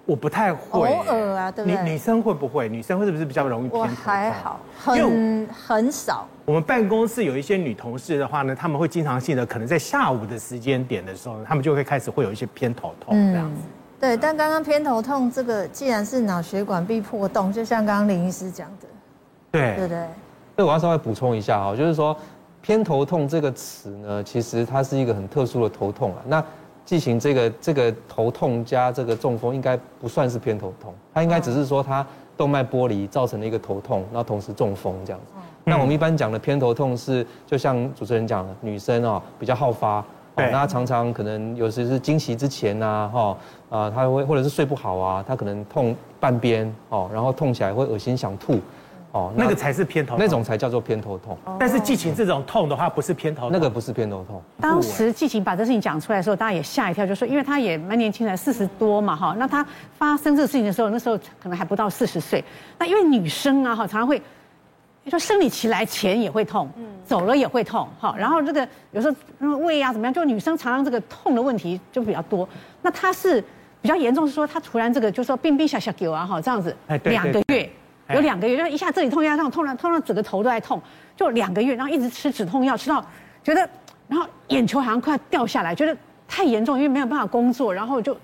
[0.07, 1.83] 我我不太会，偶尔啊，对不对？
[1.83, 2.69] 女女生会不会？
[2.69, 6.27] 女生会是不是比较容易偏头还好，很很少。
[6.45, 13.63] 我们办公室有一些女同事的话呢，她们会经常性的，可能在下午的时间点的时候，她们就会开始会有一些偏头痛这样子。
[13.99, 18.87] 对，但刚刚偏头痛这个，既然是脑血管壁破洞，就像刚刚林医师讲的，
[19.53, 20.07] 对对对。
[20.57, 22.17] 对，我要稍微补充一下哈，就是说
[22.61, 26.23] 偏头痛这个词呢，其实它是一个很特殊的头痛啊。
[26.27, 26.45] 那
[26.85, 35.33] 进行这个这个头痛加这个中风，应该不算是偏头痛，它应该只是说它动脉剥离造成了一个头痛，然后同时中风这样子。
[35.65, 43.37] 那我们一般讲的偏头痛是，就像主持人讲的，女生哦比较好发，那她常常可能有时是经期之前呐，哈
[43.71, 48.59] 啊，她会或者是睡不好啊，她可能痛半边哦，然后痛起来会恶心想吐，
[49.15, 51.39] 哦，那个才是偏头痛，那种才叫做偏头痛。
[51.57, 54.43] 但是季晴这种痛的话，不是偏头痛，那个不是偏头痛。
[54.61, 59.33] 当时季晴把这事情讲出来的时候，大家也吓一跳，就说因为他也蛮年轻的，四十多嘛哈。
[59.39, 59.65] 那他
[59.97, 62.43] 发生这个事情的时候，那时候可能还不到四十岁。
[62.77, 64.21] 那因为女生啊哈，常常会，
[65.05, 68.17] 你说生理期来前也会痛，嗯走了也会痛哈。
[68.19, 72.49] 然后这个有时候胃啊怎么样，就女生常常这个痛的问题就比较多。
[72.83, 73.41] 那她是
[73.81, 77.71] 比较严重，是说她突然这个就说冰冰小小狗啊哈这样子，两个月。
[78.11, 80.81] 有两个月，就一下这里痛，一下这样痛，痛到整个头都在痛，
[81.17, 83.05] 就两个月，然后一直吃止痛药，吃到
[83.43, 83.69] 觉得，
[84.09, 85.97] 然后眼球好像快要掉下来，觉得
[86.29, 88.15] 太严重，因为没有办法工作，然后就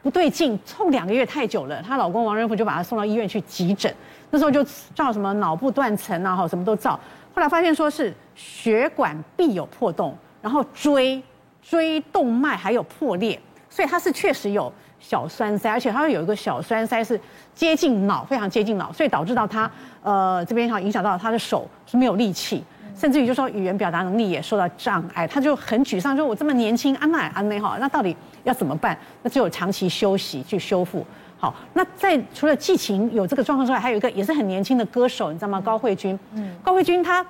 [0.00, 3.92] 不对劲，痛两个月太久了，她老公王仁福就把她送到医院去急诊，
[4.30, 6.92] 那时候就照什么脑部断层啊，哈，什么都照，
[7.34, 11.20] 后来发现说是血管壁有破洞，然后椎
[11.62, 14.72] 椎动脉还有破裂，所以她是确实有。
[15.00, 17.18] 小栓塞，而且它会有一个小栓塞是
[17.54, 19.68] 接近脑，非常接近脑，所以导致到他
[20.02, 22.62] 呃这边哈影响到他的手是没有力气，
[22.94, 28.96] 甚至于就说语言表达能力也受到障碍，他就很沮丧，说我这么年轻，安奈安奈哈，那到底要怎么办？
[29.22, 31.04] 那只有长期休息去修复。
[31.38, 35.58] 好，那在除了季晴有这个状况之外，还有一个也是很年轻的歌手，你知道吗？
[35.60, 37.24] 高慧君，嗯，高慧君她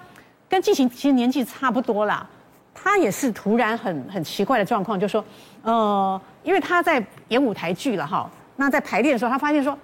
[0.48, 2.28] 跟季晴其实年纪差不多啦，
[2.74, 5.24] 她也是突然很很奇怪的状况，就说
[5.62, 6.20] 呃。
[6.42, 9.76] 因为他在演舞台剧了哈，那在排练的时候，他发现说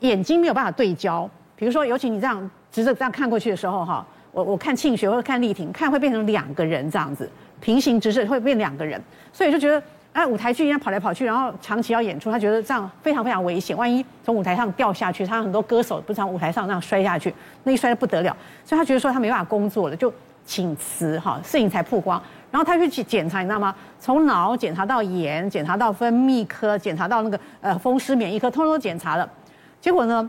[0.00, 1.28] 眼睛没有办法对焦。
[1.56, 7.28] 比如说，尤其你这样直着这样看过去的时候哈，我我看庆学或者看丽婷，看会变成两个人这样子，
[7.60, 20.12] 平行直视会变两个人，所以就觉得哎，舞台剧一样跑来跑去，然后长期要演出，他觉得这样非常非常危险，万一从舞台上掉下去，他很多歌手不是从舞台上那样摔下去，那一摔得不得了，所以他觉得说他没办法工作了，就
[20.46, 22.22] 请辞哈，事情才曝光。
[22.50, 23.74] 然后他就去检查，你知道吗？
[24.00, 29.28] 从脑检查到眼，检查到分泌科，检查到那个呃风湿免疫科，通通都检查了。
[29.80, 30.28] 结果呢，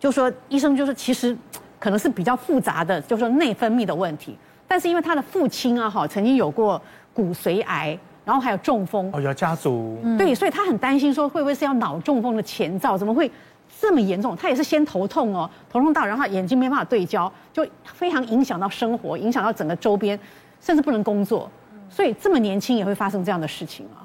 [0.00, 1.36] 就说医生就说其实
[1.78, 4.36] 可能是比较复杂的，就是说内分泌的问题。
[4.66, 6.80] 但是因为他的父亲啊哈曾经有过
[7.12, 12.96] 骨髓癌，然后还有中风哦，有家族对，所以他很担心说会不会是要脑中风的前兆？
[12.96, 13.30] 怎么会
[13.78, 14.34] 这么严重？
[14.34, 20.18] 他也是先头痛哦，头痛到然后眼睛没办法对焦，就非常影响到生活，影响到整个周边。
[20.64, 21.50] 甚至不能工作，
[21.90, 24.00] 所以这么年轻也会发生这样的事情啊。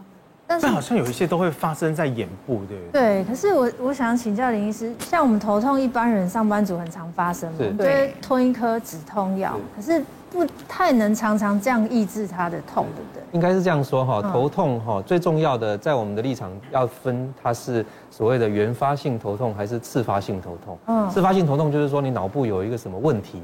[0.46, 3.24] 但是好像有一些都会发生在眼部，对不对？
[3.24, 13.24] 对，可是我我想请教林医师，像我们头痛，一般人上班族很常发生嘛，对，吞一颗止痛药，可是不太能常常这样抑制它的痛，对不对？
[13.32, 20.78] 应该是这样说哈，头痛哈最重要的，在我们的立场要分，它是所谓的原发性头痛还是次发性头痛。
[20.88, 23.40] 嗯，次发性头痛就是说你脑部有一个什么问题，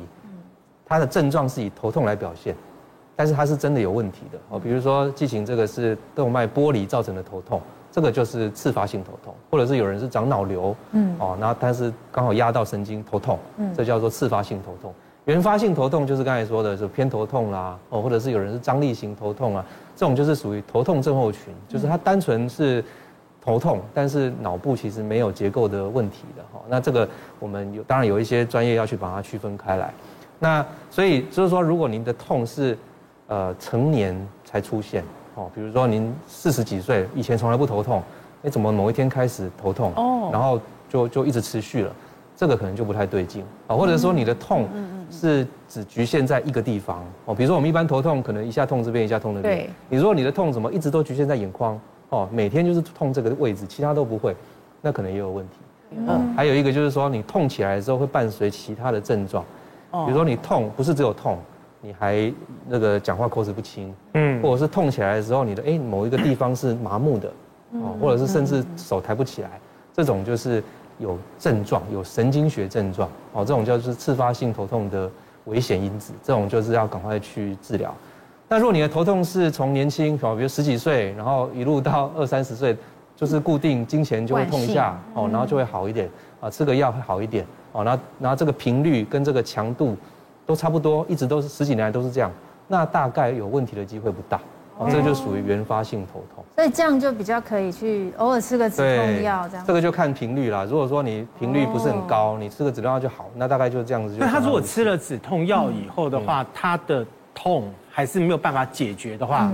[0.86, 2.56] 它的症状是以头痛来表现。
[3.15, 14.93] 但是它是真的有问题的哦，比如说季晴这个是动脉剥离造成的头痛，这个就是次发性头痛，或者是有人是长脑瘤，嗯，哦，那但是刚好压到神经头痛，嗯，这叫做次发性头痛。
[15.25, 22.84] 原发性头痛就是刚才说的是偏头痛啦，哦，或者是有人是张力型头痛啊，这种就是属于头痛症候群，就是它单纯是
[23.41, 26.62] 头痛，但是脑部其实没有结构的问题的哈。
[26.67, 27.08] 那这个
[27.39, 29.93] 我们有当然有一些专业要去把它区分开来。
[30.38, 32.78] 那所以就是说，如果您的痛是
[33.28, 38.02] 呃，成年才出现哦，比如说您四十几岁，以前从来不头痛，
[38.44, 39.92] 哎，怎么某一天开始头痛？
[39.96, 41.92] 哦，然后就就一直持续了，
[42.36, 43.76] 这个可能就不太对劲啊。
[43.76, 44.68] 或者说你的痛
[45.10, 49.58] 是只局限在一个地方哦，比如说我们一般头痛可能一下痛这边，一下痛那边。
[49.58, 49.70] 对。
[49.90, 54.36] 你说你的痛怎么一直都局限在眼眶哦，每天就是痛这个位置，其他都不会，
[54.82, 55.56] 那可能也有问题。
[55.98, 56.34] 嗯。
[56.36, 59.44] 还有一个就是说你痛起来的时候会伴随其他的症状，
[59.92, 61.40] 比如说你痛不是只有痛。
[61.86, 62.34] 你还
[62.67, 67.32] 那个讲话口齿不清，嗯，或者是痛起来的时候，你的哎某一个地方是麻木的，
[67.74, 69.60] 哦，或者是甚至手抬不起来，
[69.93, 70.63] 这种就是
[70.98, 75.08] 有症状，有神经学症状，哦，这种叫做次发性头痛的
[75.45, 77.93] 危险因子，这种就是要赶快去治疗。
[78.48, 82.76] 但如果你的头痛是从年轻，比如十几岁，然后一路到二三十岁，
[83.15, 86.10] 就是固定经前就会痛一下，哦，然后就会好一点，
[86.41, 89.95] 啊，吃个药会好一点，哦，然后然后这个频率跟这个强度。
[90.45, 92.31] 都差不多，一直都是十几年来都是这样，
[92.67, 94.39] 那大概有问题的机会不大，
[94.77, 96.43] 哦，这个就属于原发性头痛。
[96.55, 99.65] 所以这样就比较可以去偶尔吃个止痛药这样。
[99.65, 104.19] 这个就看频率啦，如果说你频率不是很高，你吃个止痛药就好，那大概就是这样子就。
[104.19, 109.51] 那他如果吃了止痛药以后的话，他的痛还是没有办法解决的话，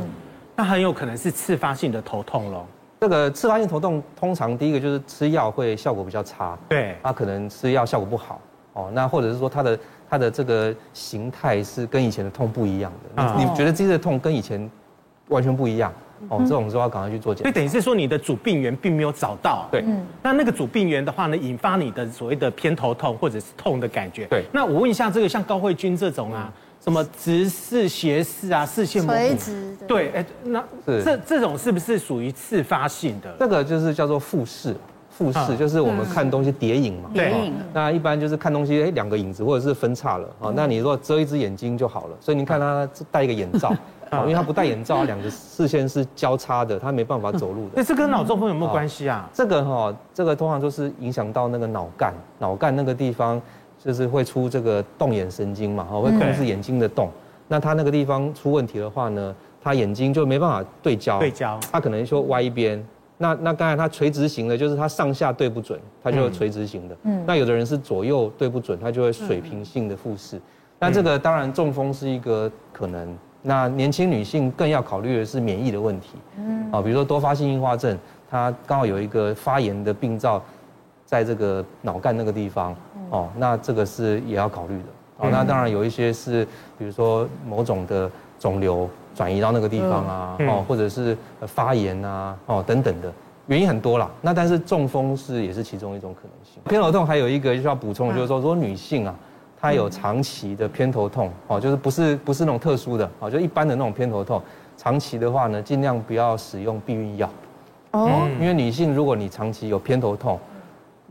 [0.56, 2.66] 那很有可能是次发性的头痛喽。
[3.00, 8.40] 这个次发性头痛通常第一个就是吃药会效果比较差，对，他可能吃药效果不好，
[8.74, 9.80] 哦，那或者是说他的。
[10.12, 14.70] 它的这个形态是跟以前的痛不一样的，你觉得这次的痛跟以前
[15.30, 15.90] 完全不一样，
[16.28, 17.50] 哦，这种就要赶快去做检查。
[17.50, 19.70] 所以等于是说你的主病源并没有找到。
[19.72, 19.82] 对，
[20.22, 24.26] 那那个主病源的话呢，引发你的所谓的偏头痛或者是痛的感觉。
[24.26, 29.78] 对，那我问一下，这个像高慧君这种啊，什么直视、斜视啊，视线模糊，垂直。
[29.88, 33.34] 对，哎，那这这种是不是属于次发性的？
[33.40, 34.76] 这个就是叫做复视。
[35.22, 37.54] 复视就是我们看东西叠影嘛，叠影。
[37.74, 40.52] 那一般就是看东西，哎，两个影子或者是分叉了啊。
[40.56, 42.18] 那你如果遮一只眼睛就好了。
[42.20, 43.72] 所以你看他戴一个眼罩，
[44.22, 47.74] 因为他不戴眼罩，两个视线是交叉的，他没办法走路的。
[47.76, 49.30] 那这跟脑中风有没有关系啊？
[49.32, 53.40] 这个哈，这个通常就是影响到那个脑干，脑干那个地方
[53.78, 57.10] 就是会出这个动眼神经嘛，哈，会控制眼睛的动。
[57.48, 62.84] 那他那个地方出问题的话呢，他眼睛就没办法对焦，对焦，他可能就歪一边。
[63.22, 66.98] 那那刚才它垂直型的，就是它上下对不准，它就会垂直型的。
[67.04, 67.24] 嗯。
[67.28, 70.42] 那有的人是左右对不准，它就会水平性的复视。
[70.80, 73.16] 那这个当然中风是一个可能。
[73.44, 76.16] 那年轻女性更要考虑的是免疫的问题。
[76.38, 76.72] 嗯。
[76.72, 77.96] 啊，比如说多发性硬化症，
[78.30, 80.44] 它刚好有一个发炎的病灶，
[81.06, 82.76] 在这个脑干那个地方。
[83.12, 83.30] 哦。
[83.38, 84.86] 那这个是也要考虑的。
[85.20, 85.30] 哦。
[85.32, 86.44] 那当然有一些是，
[86.80, 88.90] 比如说某种的肿瘤。
[89.16, 93.12] 转移到那个地方啊，哦，或者是发炎啊，哦，等等的
[93.48, 94.10] 原因很多啦。
[94.22, 96.62] 那但是中风是也是其中一种可能性。
[96.70, 99.16] 偏头痛还有一个需要补充的，就是说，如果女性啊，
[99.60, 104.42] 她有长期的偏头痛，哦，就是不是不是那种特殊的，哦，就一般的那种偏头痛，
[104.78, 107.30] 长期的话呢，尽量不要使用避孕药。
[107.92, 110.40] 哦，因为女性如果你长期有偏头痛，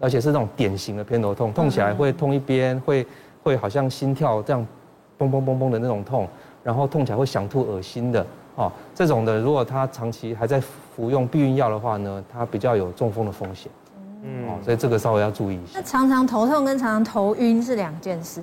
[0.00, 3.06] 而且是那种典型的偏头痛，痛起来会痛一边，会
[3.42, 4.66] 会好像心跳这样，
[5.18, 6.26] 嘣嘣嘣嘣的那种痛。
[6.70, 13.68] 然后痛起来会想吐、恶心的，哦，这种的，如果他长期还在服用避孕药的话呢，他比较有中风的风险，
[14.22, 15.80] 嗯，哦，所以这个稍微要注意一下。
[15.80, 18.40] 那常常头痛跟常常头晕是两件事。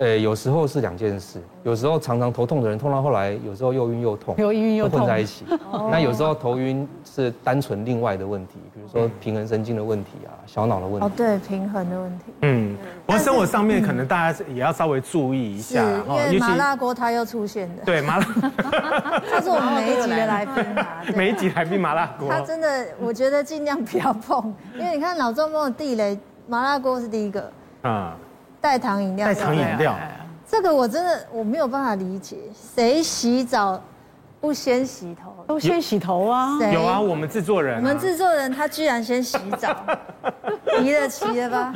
[0.00, 5.44] 呃，有时候是两件事，有时候常常头痛的人，痛到后来有时候又晕又痛，又晕又痛混在一起。
[5.90, 11.06] 那有时候头晕是单纯另外的问题，比如说平衡神经的问题啊，小脑的问题。
[11.06, 12.24] 哦，对，平衡的问题。
[12.40, 15.84] 嗯，不过生活上面可能大家也要稍微注意一下。
[15.84, 17.82] 是，因为麻辣锅它又出现的。
[17.84, 18.24] 对，麻辣。
[19.30, 21.02] 他 是我们每一集的来宾啊。
[21.14, 22.26] 每一集来宾麻辣锅。
[22.26, 27.52] 他真的，我觉得尽量不要碰，因为你看脑中风的地雷，麻辣锅是第一个。
[27.82, 28.16] 啊。
[28.60, 29.26] 代糖饮料。
[29.26, 29.96] 代糖饮料。
[30.46, 32.36] 这个我真的我没有办法理解，
[32.74, 33.80] 谁洗澡
[34.40, 35.44] 不先洗头？
[35.46, 36.58] 都先洗头啊！
[36.72, 37.76] 有啊，我们制作人。
[37.76, 39.76] 我们制作人他居然先洗澡，
[40.80, 41.74] 离了奇了吧？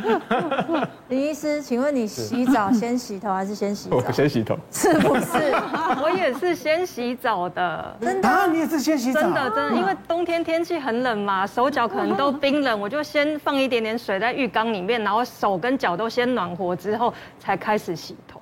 [1.09, 3.97] 林医师，请问你洗澡先洗头还是先洗澡？
[3.97, 4.57] 我先洗头。
[4.71, 5.55] 是不是？
[6.03, 7.97] 我也是先洗澡的。
[8.01, 8.29] 真的？
[8.29, 9.21] 啊，你也是先洗澡？
[9.21, 18.34] 真的真的，因为冬天天气很冷嘛，手脚可能都冰冷，我就先放一点点水在浴缸里面，然后手跟脚都先暖和之后，才开始洗头。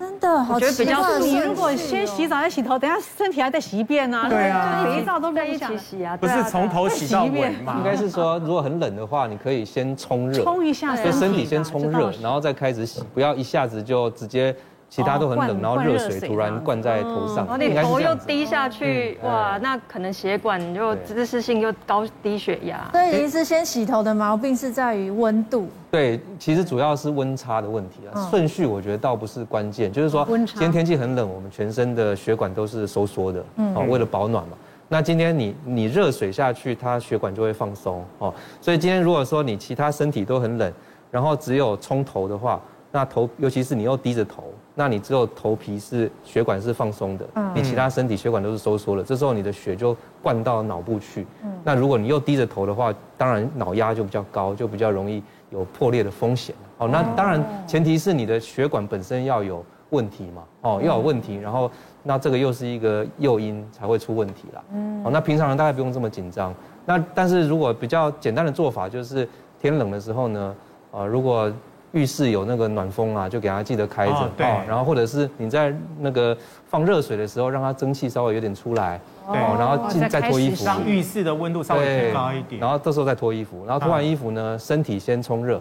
[0.00, 1.18] 真的，好觉得比较。
[1.18, 4.24] 你如果先洗澡再洗头，等下身体还再洗一遍呢。
[4.30, 6.16] 对啊，肥皂都在一起洗啊。
[6.16, 7.74] 不是从头洗到尾吗？
[7.76, 14.56] 应该是说，如果很冷的话，你可以先冲热，冲一下，所以身体先冲热，然后再开始洗，不要一下子就直接。
[14.90, 22.90] 其他都很冷，然后热水突然灌在头上，然后你头又低下去，哇，那可能血管就姿势性又高低血压。
[22.90, 25.68] 所以其实先洗头的毛病是在于温度。
[25.92, 28.28] 对，其实主要是温差的问题啊。
[28.28, 33.40] 顺序我觉得倒不是关键，就是说今天天气很冷，我们全身的血管都是收缩的，
[33.76, 34.56] 哦，为了保暖嘛。
[34.88, 38.34] 那今天你你热水下去，它血管就会放松哦。
[38.60, 40.72] 所以今天如果说你其他身体都很冷，
[41.12, 44.52] 然后只有冲头的话，那头尤其是你又低着头。
[44.74, 51.26] 那你只有头皮是血管是放松的，你其他身体血管都是收缩了，这时候你的血就灌到脑部去。
[51.64, 56.54] 那如果你又低着头的话，当然脑压就比较高，就比较容易有破裂的风险。
[56.78, 61.70] 哦，那当然前提是你的血管本身要有问题嘛，哦，要有问题，然后
[62.02, 64.62] 那这个又是一个诱因才会出问题啦。
[65.04, 66.54] 哦，那平常人大概不用这么紧张。
[66.86, 69.28] 那但是如果比较简单的做法就是
[69.60, 70.54] 天冷的时候呢，
[70.92, 71.52] 呃，如果
[71.92, 76.36] 浴室有那个暖风啊，就给它记得开着，哦，对，然后或者是你在那个
[76.68, 85.60] 放热水的时候，让它蒸汽稍微有点出来，对，然后进再脱衣服，让浴室的温度稍微提高一点，然后这时候再脱衣服，然后脱完衣服呢，身体先冲热，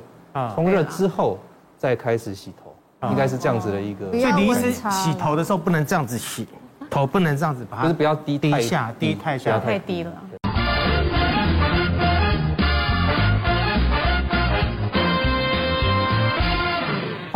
[0.54, 1.40] 冲热之后
[1.78, 4.12] 再开始洗头，应该是这样子的一个。
[4.12, 6.48] 所以你是洗头的时候不能这样子洗，
[6.90, 10.12] 头不能这样子把它，就是不要低低下，低太下太低了。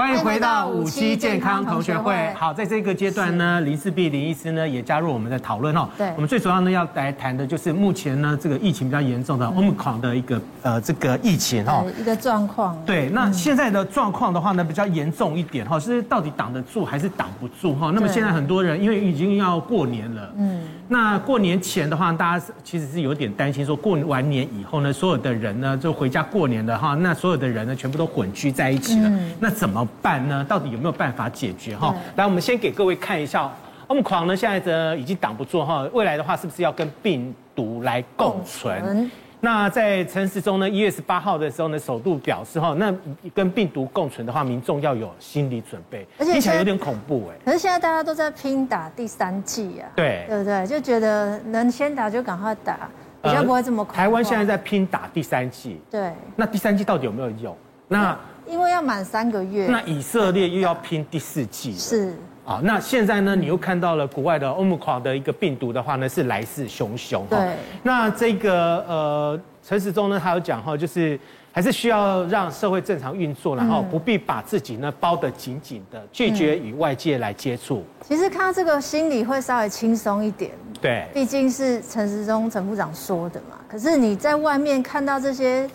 [0.04, 2.14] 欢迎回到五期健康同学会。
[2.34, 5.88] 好，在这个阶段呢，林世碧林医师呢也加入我们的讨论哦。
[5.98, 12.78] 对，我们最主要呢要来谈的就是目前呢这个疫情比较严重的 Omicron 的一个呃这个疫情哈，一个状况。
[12.86, 17.90] 对，那现在的状况的话呢比较严重一点哈，是到底挡得住还是挡不住哈？
[17.96, 30.46] 那么现在很多人因为已经要过年了，嗯，那过年前的话，大家其实是有点担心，说过完年以后呢，所有的人呢就回家过年的哈，那所有的人呢全部都混居在一起了，那怎么办呢？
[30.48, 31.96] 到底有没有办法解决哈？
[32.18, 33.50] 来，我们先给各位看一下
[33.88, 39.10] ，Omicron 呢现在的已经挡不住哈，未来的话是不是要跟病毒来共存？
[39.40, 42.94] 那在陈时中呢，一月十八号的时候呢，首度表示哈，那
[43.34, 47.36] 跟病毒共存的话，民众要有心理准备，而且听起来有点恐怖哎。
[47.44, 50.66] 可是现在大家都在拼打第三剂啊，对，对不对？
[50.66, 52.90] 就觉得能先打就赶快打，
[53.22, 53.96] 比较不会这么快。
[53.96, 56.14] 台湾现在在拼打第三剂，对。
[56.38, 57.54] 那第三剂到底有没有用？
[57.90, 62.14] 那因为要满三个月，那以色列又要拼第四季，是
[62.46, 62.60] 啊。
[62.64, 67.26] 那现在呢，你又看到了国外的 Omicron 的一个病毒的话呢，是来势汹汹。
[67.30, 67.56] 对。
[67.82, 71.20] 那这个呃，陈时中呢，他有讲哈，就是
[71.52, 77.84] 还是需要让社会正常运作，然后不必把自己呢包得紧紧的，拒绝与外界来接触。
[78.02, 80.52] 其实看到这个心里会稍微轻松一点。
[80.82, 81.08] 对。
[81.14, 83.58] 毕竟是陈时中陈部长说的嘛。
[83.70, 85.70] 可是你在外面看到这些。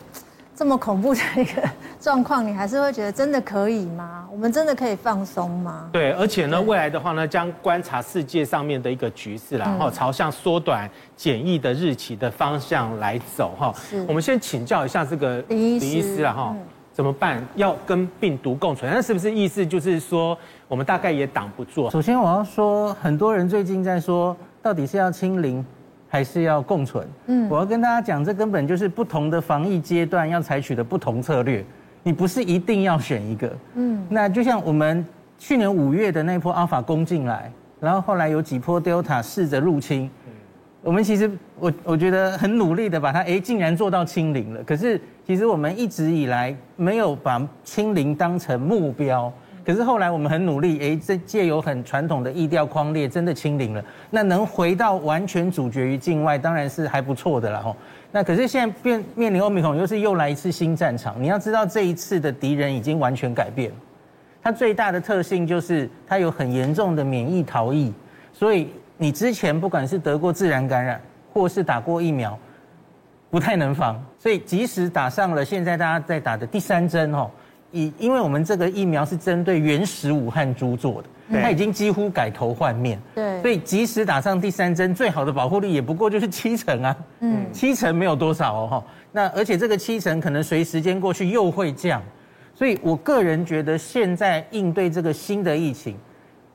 [0.59, 1.63] 这么恐怖的一个
[2.01, 4.27] 状况，你还是会觉得真的可以吗？
[4.29, 5.89] 我们真的可以放松吗？
[5.93, 13.73] 对，而且呢，未来的话呢，将观察世界上面的一个局势，然后朝向缩短检疫的日期的方向来走哈。
[14.09, 16.53] 我们先请教一下这个李医师了哈，
[16.93, 17.41] 怎么办？
[17.55, 20.37] 要跟病毒共存，那是不是意思就是说，
[20.67, 21.89] 我们大概也挡不住？
[21.89, 25.65] 首先我要说，很多人最近在说，到底是要清零？
[26.09, 27.07] 还是要共存。
[27.27, 31.65] 嗯，我要跟大家讲，这根本就是不同的防疫阶段要采取的不同策略。
[32.03, 33.57] 你不是一定要选一个。
[33.75, 35.05] 嗯，那就像我们
[35.39, 40.11] 去年五月的那波阿尔法攻进来，然后后来有几波 Delta 试着入侵。
[40.81, 44.63] 我们其实我我觉得很努力的把它，哎，竟然做到清零了。
[44.65, 49.31] 可是其实我们一直以来没有把清零当成目标。
[49.69, 53.85] 可是后来我们很努力，哎，这借由很传统的疫调框列，真的清零了。
[54.09, 57.77] 那能回到完全主角于境外，当然是还不错的了吼。
[58.11, 61.23] 那可是现在面面临欧米孔，又是又来一次新战场。
[61.23, 63.71] 你要知道，这一次的敌人已经完全改变。
[64.43, 67.93] 它最大的特性就是它有很严重的免疫逃逸，
[68.33, 70.99] 所以你之前不管是得过自然感染，
[71.31, 72.39] 或是打过疫苗，
[73.29, 74.03] 不太能防。
[74.19, 77.31] 所以即使打上了现在大家在打的第三针吼。
[77.71, 88.85] 以，因为我们这个疫苗是针对原始武汉株做的，它已经几乎改头换面，对，所以即使打上第三针，最好的保护力也不过就是七成啊，嗯，七成没有多少哦哈。
[89.13, 92.03] 那而且这个七成可能随时间过去又会降，
[92.55, 95.95] 所以我个人觉得现在应对这个新的疫情，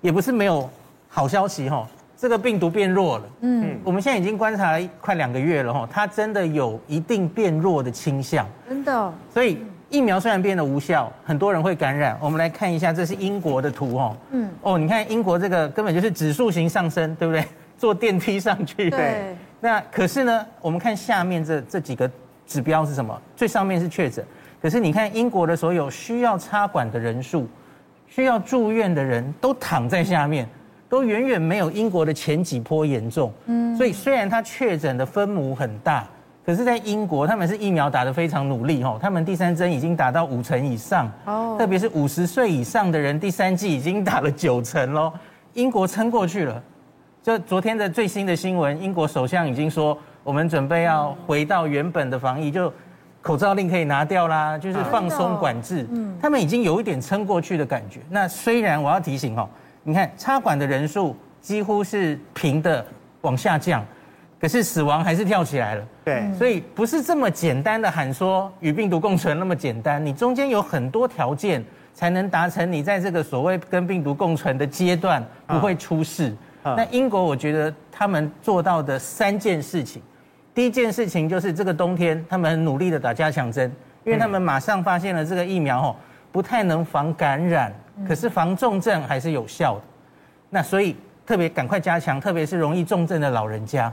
[0.02, 0.68] 也不是没有
[1.08, 1.88] 好消息哈。
[2.18, 9.60] 这个病毒变弱了，嗯，我们现在已经观察了快两个月了哈，它真的有一定变弱的倾向，真的，所以。
[9.94, 12.18] 疫苗虽然变得无效，很多人会感染。
[12.20, 14.18] 我们来看一下，这是英国的图哦。
[14.32, 14.50] 嗯。
[14.64, 17.46] 哦，你看英国这个根本就是指数型上升，对不对？
[17.78, 18.90] 坐电梯上去。
[18.90, 19.36] 对。
[19.60, 22.10] 那可是呢，我们看下面这这几个
[22.48, 23.22] 指标是什么？
[23.36, 24.26] 最上面是确诊，
[24.60, 27.48] 可是你看英国的所有需要插管的人数、
[28.08, 30.50] 需要住院的人都躺在下面，
[30.90, 33.32] 都远远没有英国的前几波严重。
[33.46, 33.78] 嗯。
[33.78, 36.08] 所以虽然它确诊的分母很大。
[36.46, 45.14] 可是，在英国，他们是疫苗打得非常努力哦，他们第三针已经打到五成以上哦，特别是五十岁以上的人，第三剂已经打了九成喽。
[45.54, 46.62] 英国撑过去了，
[47.22, 52.72] 就昨天的最新的新闻，英国首相已经说，我们准备要回到原本的防疫，就
[53.22, 58.02] 口罩令可以拿掉啦，就是放松管制，嗯，他们已经有一点撑过去的感觉。
[58.10, 59.48] 那虽然我要提醒哦，
[59.84, 62.86] 你看插管的人数几乎是平的
[63.22, 63.82] 往下降。
[64.44, 71.64] 可是死亡还是跳起来了，对，所以不是这么简单的喊说与病毒共存那么简单，你中间有很多条件
[71.94, 76.36] 才能达成你在这个所谓跟病毒共存的阶段不会出事。
[76.62, 80.02] 那英国我觉得他们做到的三件事情，
[80.54, 83.72] 第一件事情就是这个冬天他们很努力的打加强针，
[84.04, 85.96] 因为他们马上发现了这个疫苗哦
[86.34, 87.74] 不太能防感染，
[88.06, 89.82] 可是防重症还是有效的，
[90.50, 93.90] 那所以特别赶快加强，特别是容易重症的老人家。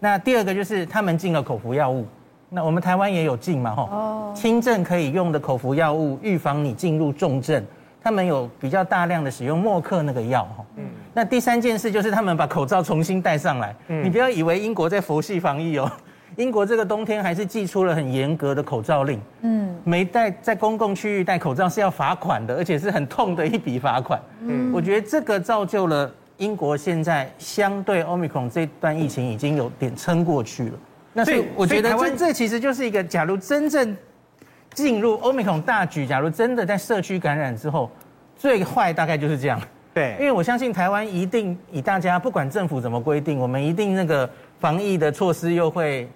[0.00, 2.06] 那第二个就是他们进了口服药物，
[2.48, 7.62] 那我们台湾也有进嘛，吼，哦，轻症可以用的口服药物，预防你进入重症，
[8.02, 15.90] 他们有比较大量的使用默克那个药，哈，嗯，那第三件事就是他们把口罩重新戴上来，嗯，你不要以为英国在佛系防疫哦，
[16.36, 24.18] 英国这个冬天还是寄出了很严格的口罩令，嗯，没戴在公共区域戴口罩是要罚款的，而且是很痛的一笔罚款。
[24.40, 26.10] 嗯，我觉得这个造就了
[26.40, 30.72] 英国现在相对 Omicron 这段疫情已经有点撑过去了。
[31.12, 33.94] 那所以我觉得这这其实就是一个，假如真正
[34.72, 37.90] 进入 Omicron 大局，假如真的在社区感染之后，
[38.38, 39.60] 最坏大概就是这样。
[39.92, 44.28] 对，因为我相信台湾一定以大家不管政府怎么规定，我们一定那个
[44.58, 46.08] 防疫的措施又会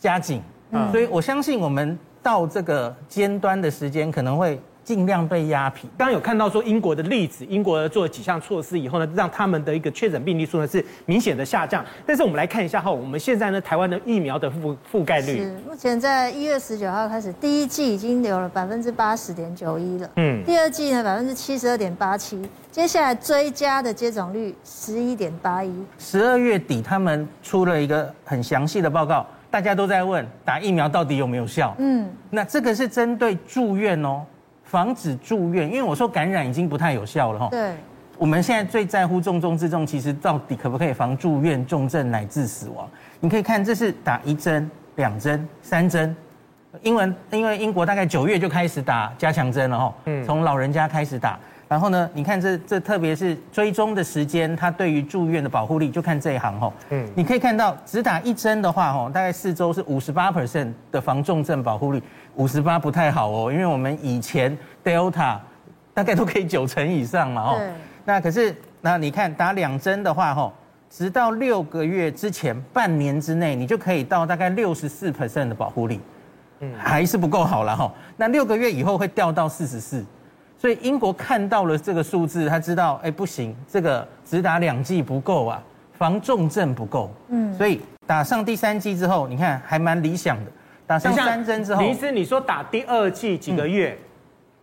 [0.00, 0.42] 加紧，
[0.72, 4.60] 嗯，所以我相信我们到这个尖端的时间可能会。
[4.84, 5.88] 尽量被压平。
[5.96, 11.84] 刚刚有看到说英国的例子，英国做了几项措施以后呢，让他们的一个确诊病例数呢是明显的下降。
[12.06, 25.72] 但是我们来看一下哈，我们现在呢台湾的疫苗的覆覆盖率，是目前在一月十九号开始，第一季已经有了百分之八十点九一了，嗯，第二季呢百分之七十二点八七，接下来追加的接种率十一点八一。
[25.98, 31.74] 十二月底他们出了一个很详细的报告，大家都在问打疫苗到底有没有效？
[31.78, 34.22] 嗯，那这个是针对住院哦。
[34.72, 37.48] 防止住院，因为我说感染已经不太有效了哈。
[37.50, 37.74] 对，
[38.16, 42.88] 我们现在最在乎重中之重，其实到底可不可以防住院、重症乃至死亡？
[43.20, 46.16] 你可以看，这是打一针、两针、三针。
[46.80, 49.94] 英文，因为英国大概九月就开始打加强针了哈。
[50.06, 50.24] 嗯。
[50.24, 56.72] 从老人家开始打，然后呢，你看这这特别是追踪的时间，它对于住院的保护力，就看这一行哈。
[56.88, 57.06] 嗯。
[57.14, 62.02] 你可以看到，只打一针的话哈，大概四周是五十八 percent 的防重症保护力。
[62.36, 65.38] 五十八不太好哦，因为我们以前 Delta
[65.92, 67.60] 大概都可以九成以上嘛哦。
[68.04, 70.52] 那可是那你看打两针的话吼，
[70.90, 76.00] 直到六个月之前半年之内，你就可以到大概六十四 percent 的保护力，
[76.60, 77.92] 嗯，还是不够好了哈。
[78.16, 80.04] 那六个月以后会掉到四十四，
[80.58, 85.62] 所以英国看到了这个数字，他知道哎不行，这个只打两剂不够啊，
[85.92, 90.50] 防重症不够，嗯，所以打上第三剂之后，你看还蛮理想的。
[90.98, 93.96] 打上三针之后，林医师，你说打第二季几个月？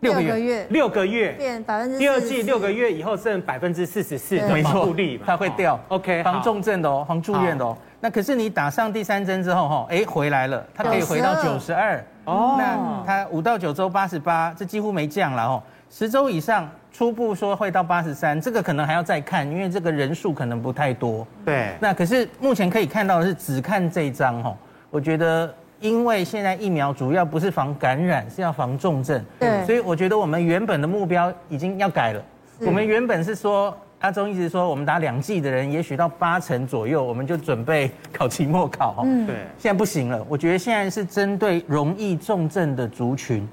[0.01, 1.97] 六个月，六个月变百分之。
[1.97, 5.77] 第二季六个月以后剩百分之四十四的保护力，它会掉。
[5.89, 7.77] OK，防重症的哦，防住院的哦。
[7.99, 12.01] 那可是你打上第三针之后哈，哎回来了，它可以回到九十二。
[12.23, 15.61] 哦，那它五到九周八十八，这几乎没降了哦。
[15.89, 21.27] 十周以上，初步说会到八十三，这个可能还要再看，因为这个人数可能不太多。
[21.43, 21.73] 对。
[21.81, 24.55] 那可是目前可以看到的是，只看这一张哈，
[24.89, 25.53] 我觉得。
[25.79, 29.23] 因为现在疫苗主要不是防感染，是要防重症。
[29.39, 32.21] 对，所以我觉得我们原本的目标已经要改了。
[32.59, 39.03] 我们原本是说，阿中一直说，我们打两剂的人，也许到八成左右，我们就准备考期末考。
[39.05, 39.35] 嗯，对。
[39.57, 43.47] 现在不行了，我觉得现在是针对容易重症的族群，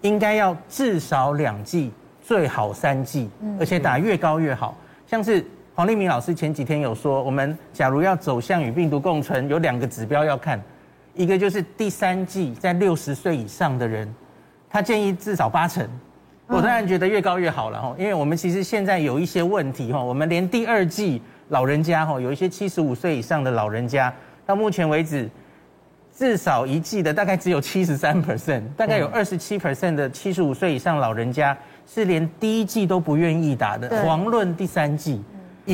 [0.00, 3.28] 应该要至少两剂，最好三剂，
[3.60, 4.74] 而且打越高越好。
[5.06, 10.58] 像是黄立明老师前几天有说，我们假如要走向与病毒共存，有两个指标要看。
[11.16, 14.06] 一个就是第三季在六十岁以上的人，
[14.68, 15.88] 他建议至少八成。
[16.46, 24.14] 我当然觉得越高越好了哈，因为我们其实现在有一些问题哈，我们连第二季老人家哈，有一些七十五岁以上的老人家，
[24.44, 25.28] 到目前为止
[26.16, 35.20] 至少一季的大概只有七十三 percent，大概有二十七 percent 的七十五岁以上老人家是连第一季都不愿意打的，遑论第三剂。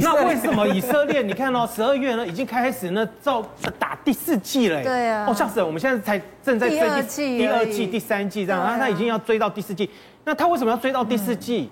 [0.00, 1.22] 那为什么以色列？
[1.22, 3.44] 你看哦，十二月呢已经开始呢，照
[3.78, 4.82] 打第四季了。
[4.82, 5.26] 对啊。
[5.28, 5.66] 哦，吓死了！
[5.66, 9.88] 我们现在才正在追第二季、第二季、第三季这样，然后他已经要追到第四季。
[10.24, 11.70] 那他为什么要追到第四季？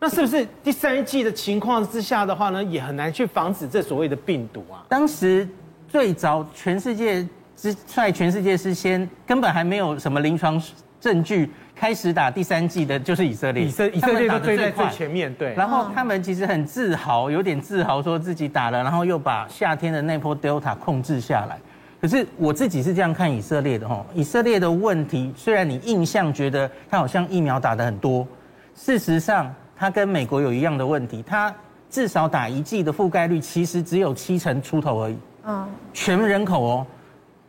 [0.00, 4.84] 那是不是第三季的情况之下的话呢，也很难去防止这所谓的病毒啊？
[4.88, 5.48] 当时
[5.88, 7.26] 最早全世界
[7.56, 10.60] 之在全世界是先根本还没有什么临床
[11.00, 11.50] 证据。
[11.74, 15.54] 开始打第三季的就是以色列，以色以色列都追在最前面，对。
[15.54, 21.58] 然后他们其实很自豪，有点自豪，说自己打了，然后又把夏天的那波 Delta 控制下来。
[22.00, 28.26] 可是我自己是这样看以色列的哈，以色列的问题，虽然你印象觉得他好像疫苗打的很多，
[28.74, 31.52] 事实上他跟美国有一样的问题，他
[31.90, 35.16] 至少打一剂的覆盖率其实只有七成出头而已。
[35.46, 36.86] 嗯，全人口哦，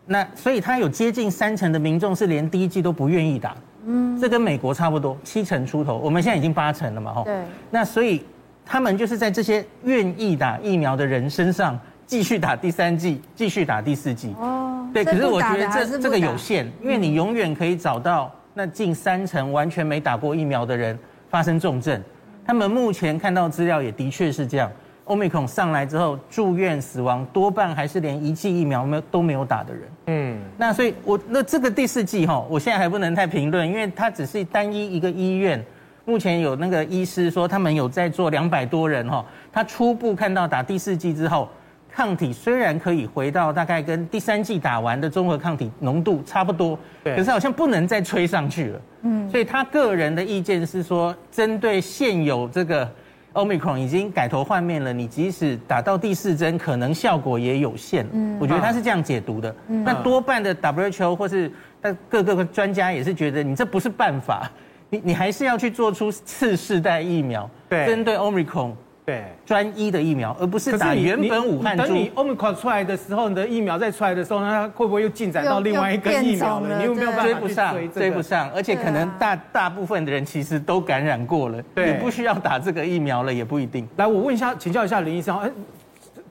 [0.06, 3.56] 那所以他有接近三成的民众是连第一剂都不愿意打。
[3.86, 7.24] 嗯，这跟美国差不多，七成出头，我们现在已经八成了嘛，吼。
[7.24, 7.34] 对。
[7.70, 8.24] 那所以
[8.66, 14.34] 他们就是在这些愿意打疫苗的人身上继续打第三剂，继续打第四剂。
[14.40, 14.88] 哦。
[14.94, 20.98] 对，可是我觉得这这个有限，因为你永远可以找到那近三成完全没打过疫苗的人
[21.30, 22.02] 发生重症。
[22.46, 24.72] 他们目前看到资料也的确是这样。
[25.06, 29.84] Omicron 上来之后，住院死亡多半还是连一剂疫苗没有都没有打的人。
[30.08, 35.64] 嗯，那所以我那这个第四季哈，我现在还不能太评论，因为它只是单一一个医院，
[36.06, 41.48] 目前有那个医师说他们有在做两百多人哈，他初步看到打第四剂之后，
[41.92, 48.82] 抗体虽然可以回到大概跟第三季打完的综合抗体浓度差不多，可是好像不能再吹上去了。
[49.04, 52.90] 嗯，所以他个人的意见是说，针对现有这个
[53.36, 58.06] Omicron 已经改头换面了，你即使打到第四针，可能效果也有限。
[58.14, 59.56] 嗯，我觉得他是这样解读的。
[59.68, 64.50] 嗯，那多半的 WHO 或是但各个专家也是觉得你这不是办法，
[64.90, 68.72] 你你还是要去做出次世代疫苗，对，针对 Omicron。
[69.06, 71.78] 对，专一的疫苗，而不是打原本武汉。
[71.78, 76.80] 等你 Omicron 出来的时候，你的疫苗再出来的时候，那它会不会又进展到另外一个疫苗了？
[76.80, 77.92] 你有没有办法追不上？
[77.92, 83.88] 追不上，而且可能大大部分的人其实都感染过了，对，你不需要打这个疫苗了，也不一定。
[83.98, 85.52] 来，我问一下，请教一下林医生，哎，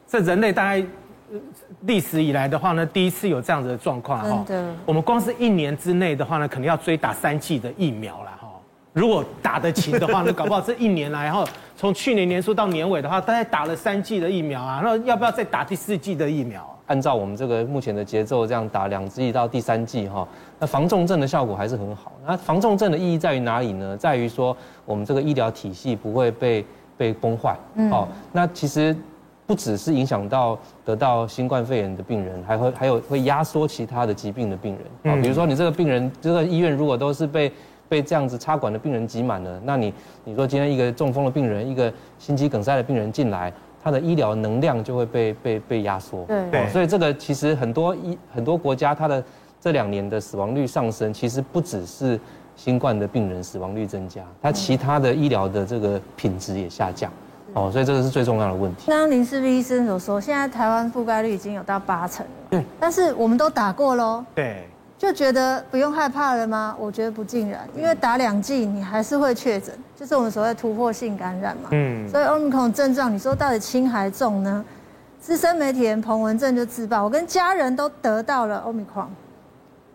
[0.08, 0.84] 这人类大概
[1.82, 4.44] 历史以来的话呢，第一次有这样子的状况哈。
[4.84, 8.43] 我们光是一年之内的话呢，肯定要追打三剂的疫苗了哈。
[8.95, 11.45] 如果打得勤的话，那搞不好这一年来，然后
[11.76, 16.64] 从去年年初到年尾的话，大概打了三剂的疫苗啊，那要不要再打第四剂的疫苗？
[16.86, 20.26] 按照我们这个目前的节奏，这样打两剂到第三剂哈，
[20.61, 22.12] 那防重症的效果还是很好。
[22.24, 23.97] 那防重症的意义在于哪里呢？
[23.97, 26.64] 在于说我们这个医疗体系不会被
[26.97, 27.59] 被崩坏。
[27.74, 27.90] 嗯。
[27.90, 28.95] 好，那其实
[29.47, 35.12] 不只是影响到得到新冠肺炎的病人，还会还有会压缩其他的疾病的病人。
[35.12, 37.51] 啊，比如说你这个病人，这个医院如果都是被
[37.89, 39.93] 被这样子插管的病人挤满了，那你
[40.24, 46.24] 你说今天一个中风的病人，一个心肌梗塞的病人进来，他的医疗能量就会被被被压缩。
[46.24, 49.22] 对对，所以这个其实很多医很多国家，它的
[49.61, 52.18] 这两年的死亡率上升，其实不只是
[52.57, 57.11] 新冠的病人死亡率增加，它其他的医疗的这个品质也下降。
[57.53, 58.91] 哦，所以这个是最重要的问题。
[58.91, 62.32] 刚刚林世斌医生所说，现在台湾覆盖率已经有到八成了。
[62.51, 64.24] 对，但是我们都打过喽。
[64.35, 64.66] 对。
[65.05, 66.74] 就觉得不用害怕了吗？
[66.80, 71.68] 我觉得不尽然，因为打两剂你还是会确诊，就是我们所谓突破性感染嘛。
[71.72, 72.09] 嗯。
[72.09, 74.64] 所以 Omicron 症状，你说到底轻还重呢？
[75.20, 79.09] 资深媒体人彭文正就自曝，我跟家人都得到了 Omicron。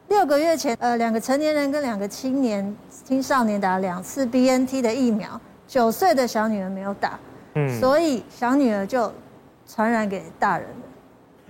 [0.10, 7.20] 六个月前，呃，两个成年人跟两个青年青少年打了两次 BNT 的疫苗，九岁的小女儿没有打，
[7.56, 9.12] 嗯，所以小女儿就
[9.68, 10.76] 传染给大人了。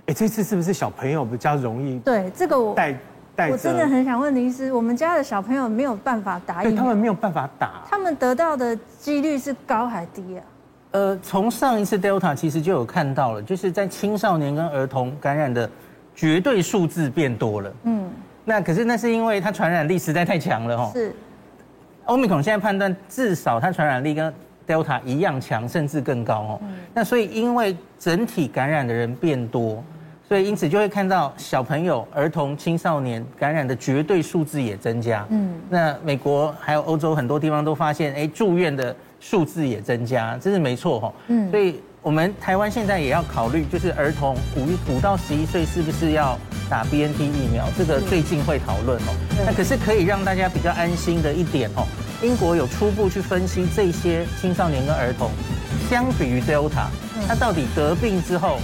[0.06, 1.98] 哎，这次是不是小朋友比较容易？
[1.98, 2.98] 对，这个我带。
[3.48, 10.44] 我真的很想问林医师，我们家的小朋友没有办法打疫苗，对，他们没有办法打，他们得到的几率是高还低啊？
[10.92, 15.70] 呃，从上一次 Delta 其实就有看到了，就是在青少年跟儿童感染的
[16.14, 17.72] 绝对数字变多了。
[17.84, 18.10] 嗯，
[18.44, 20.90] 那可是那是因为它传染力实在太强了哈。
[20.92, 21.14] 是
[22.06, 24.34] ，Omicron 现在判断至少它传染力跟
[24.66, 26.60] Delta 一样强，甚至更高哦。
[26.92, 29.82] 那所以因为整体感染的人变多。
[30.30, 35.26] 所以，因此就会看到小朋友、儿童、青少年感染的绝对数字也增加。
[35.30, 41.12] 嗯，那美国还有欧洲很多地方都发现，哎，住院的数字也增加，这是没错哈。
[41.26, 47.64] 嗯，所以我们台湾现在也要考虑，就是儿童五五到十一岁是不是要打 BNT 疫苗？
[47.76, 49.10] 这个最近会讨论哦。
[49.44, 51.84] 那可是可以让大家比较安心的一点哦，
[52.22, 55.28] 英国有初步去分析这些青少年跟儿童，
[55.88, 56.86] 相比于 Delta，
[57.26, 58.60] 它到底得病之后。